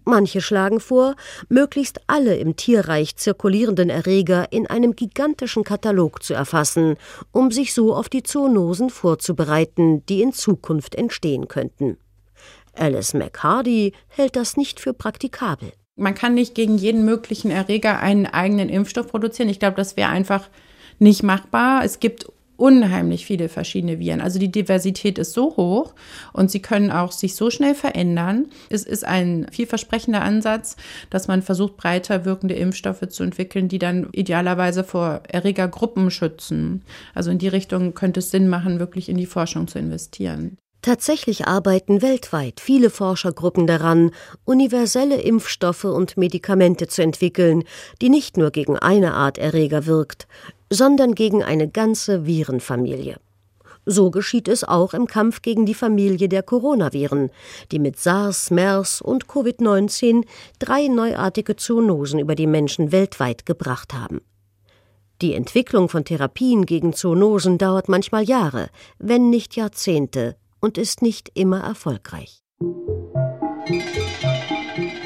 Manche 0.05 0.41
schlagen 0.41 0.81
vor, 0.81 1.17
möglichst 1.49 2.01
alle 2.07 2.37
im 2.37 2.57
Tierreich 2.57 3.17
zirkulierenden 3.17 3.89
Erreger 3.89 4.53
in 4.53 4.67
einem 4.67 4.95
gigantischen 4.95 5.65
Katalog 5.65 6.23
zu 6.23 6.35
erfassen, 6.35 6.97
um 7.33 7.51
sich 7.51 7.73
so 7.73 7.95
auf 7.95 8.09
die 8.09 8.23
Zoonosen 8.23 8.91
vorzubereiten, 8.91 10.05
die 10.07 10.21
in 10.21 10.33
Zukunft 10.33 10.95
entstehen 10.95 11.49
könnten. 11.49 11.97
Alice 12.77 13.15
McHardy 13.15 13.93
hält 14.09 14.37
das 14.37 14.57
nicht 14.57 14.81
für 14.81 14.93
praktikabel. 14.93 15.73
Man 15.97 16.15
kann 16.15 16.35
nicht 16.35 16.55
gegen 16.55 16.77
jeden 16.77 17.05
möglichen 17.05 17.51
Erreger 17.51 18.01
einen 18.01 18.27
eigenen 18.27 18.69
Impfstoff 18.69 19.07
produzieren. 19.07 19.49
Ich 19.49 19.61
glaube, 19.61 19.77
das 19.77 19.97
wäre 19.97 20.11
einfach 20.11 20.49
nicht 20.99 21.23
machbar. 21.23 21.85
Es 21.85 22.01
gibt 22.01 22.27
unheimlich 22.57 23.27
viele 23.27 23.49
verschiedene 23.49 23.99
Viren. 23.99 24.21
Also 24.21 24.39
die 24.39 24.51
Diversität 24.51 25.19
ist 25.19 25.33
so 25.33 25.57
hoch 25.57 25.95
und 26.33 26.51
sie 26.51 26.61
können 26.61 26.91
auch 26.91 27.13
sich 27.13 27.35
so 27.35 27.51
schnell 27.51 27.75
verändern. 27.75 28.47
Es 28.71 28.85
ist 28.85 29.05
ein 29.05 29.47
vielversprechender 29.51 30.23
Ansatz, 30.23 30.77
dass 31.11 31.29
man 31.29 31.43
versucht, 31.43 31.77
breiter 31.77 32.25
wirkende 32.25 32.55
Impfstoffe 32.55 33.09
zu 33.09 33.23
entwickeln, 33.23 33.69
die 33.69 33.79
dann 33.79 34.09
idealerweise 34.13 34.85
vor 34.85 35.23
Erregergruppen 35.29 36.11
schützen. 36.11 36.83
Also 37.15 37.31
in 37.31 37.39
die 37.39 37.49
Richtung 37.49 37.95
könnte 37.95 38.21
es 38.21 38.31
Sinn 38.31 38.49
machen, 38.49 38.79
wirklich 38.79 39.09
in 39.09 39.17
die 39.17 39.27
Forschung 39.27 39.69
zu 39.69 39.79
investieren. 39.79 40.59
Tatsächlich 40.85 41.47
arbeiten 41.47 42.03
weltweit 42.03 42.61
viele 42.61 42.91
Forschergruppen 42.91 43.67
daran, 43.67 44.11
universelle 44.45 45.19
Impfstoffe 45.19 45.85
und 45.85 46.19
Medikamente 46.19 46.89
zu 46.89 47.01
entwickeln, 47.01 47.65
die 48.03 48.11
nicht 48.11 48.37
nur 48.37 48.51
gegen 48.51 48.79
eine 48.79 49.15
Art 49.15 49.39
Erreger 49.39 49.87
wirkt, 49.87 50.29
sondern 50.71 51.15
gegen 51.15 51.43
eine 51.43 51.69
ganze 51.69 52.27
Virenfamilie. 52.27 53.17
So 53.87 54.11
geschieht 54.11 54.49
es 54.49 54.65
auch 54.65 54.95
im 54.95 55.07
Kampf 55.07 55.43
gegen 55.43 55.67
die 55.67 55.75
Familie 55.75 56.29
der 56.29 56.43
Coronaviren, 56.43 57.31
die 57.71 57.79
mit 57.79 57.99
SARS, 57.99 58.51
MERS 58.51 59.03
und 59.03 59.27
Covid-19 59.27 60.25
drei 60.59 60.89
neuartige 60.89 61.57
Zoonosen 61.57 62.19
über 62.19 62.35
die 62.35 62.47
Menschen 62.47 62.93
weltweit 62.93 63.45
gebracht 63.45 63.93
haben. 63.93 64.23
Die 65.21 65.35
Entwicklung 65.35 65.89
von 65.89 66.05
Therapien 66.05 66.67
gegen 66.67 66.93
Zoonosen 66.93 67.59
dauert 67.59 67.89
manchmal 67.89 68.25
Jahre, 68.25 68.69
wenn 68.99 69.31
nicht 69.31 69.55
Jahrzehnte, 69.55 70.37
und 70.61 70.79
ist 70.79 71.03
nicht 71.03 71.31
immer 71.35 71.61
erfolgreich. 71.61 72.43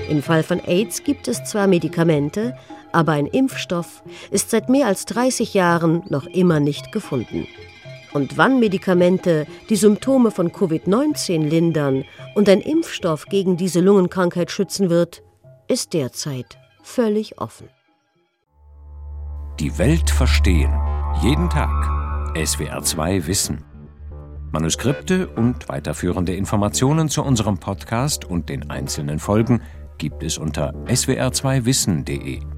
Im 0.09 0.23
Fall 0.23 0.43
von 0.43 0.61
AIDS 0.61 1.05
gibt 1.05 1.29
es 1.29 1.45
zwar 1.45 1.67
Medikamente, 1.67 2.57
aber 2.93 3.13
ein 3.13 3.27
Impfstoff 3.27 4.03
ist 4.31 4.51
seit 4.51 4.69
mehr 4.69 4.87
als 4.87 5.05
30 5.07 5.55
Jahren 5.55 6.03
noch 6.09 6.27
immer 6.27 6.61
nicht 6.61 6.93
gefunden. 6.93 7.47
Und 8.13 8.39
wann 8.39 8.59
Medikamente 8.59 9.47
die 9.69 9.77
Symptome 9.77 10.31
von 10.31 10.51
Covid-19 10.51 11.47
lindern 11.49 12.05
und 12.35 12.49
ein 12.49 12.61
Impfstoff 12.61 13.27
gegen 13.27 13.57
diese 13.57 13.81
Lungenkrankheit 13.81 14.51
schützen 14.51 14.91
wird, 14.91 15.23
ist 15.69 15.93
derzeit 15.93 16.59
völlig 16.83 17.39
offen. 17.39 17.69
Die 19.61 19.77
Welt 19.77 20.09
verstehen. 20.09 20.73
Jeden 21.23 21.51
Tag. 21.51 21.71
SWR2 22.35 23.27
Wissen. 23.27 23.65
Manuskripte 24.53 25.29
und 25.29 25.69
weiterführende 25.69 26.35
Informationen 26.35 27.09
zu 27.09 27.23
unserem 27.23 27.59
Podcast 27.59 28.25
und 28.25 28.49
den 28.49 28.71
einzelnen 28.71 29.19
Folgen 29.19 29.61
gibt 29.99 30.23
es 30.23 30.39
unter 30.39 30.73
swr2wissen.de. 30.87 32.58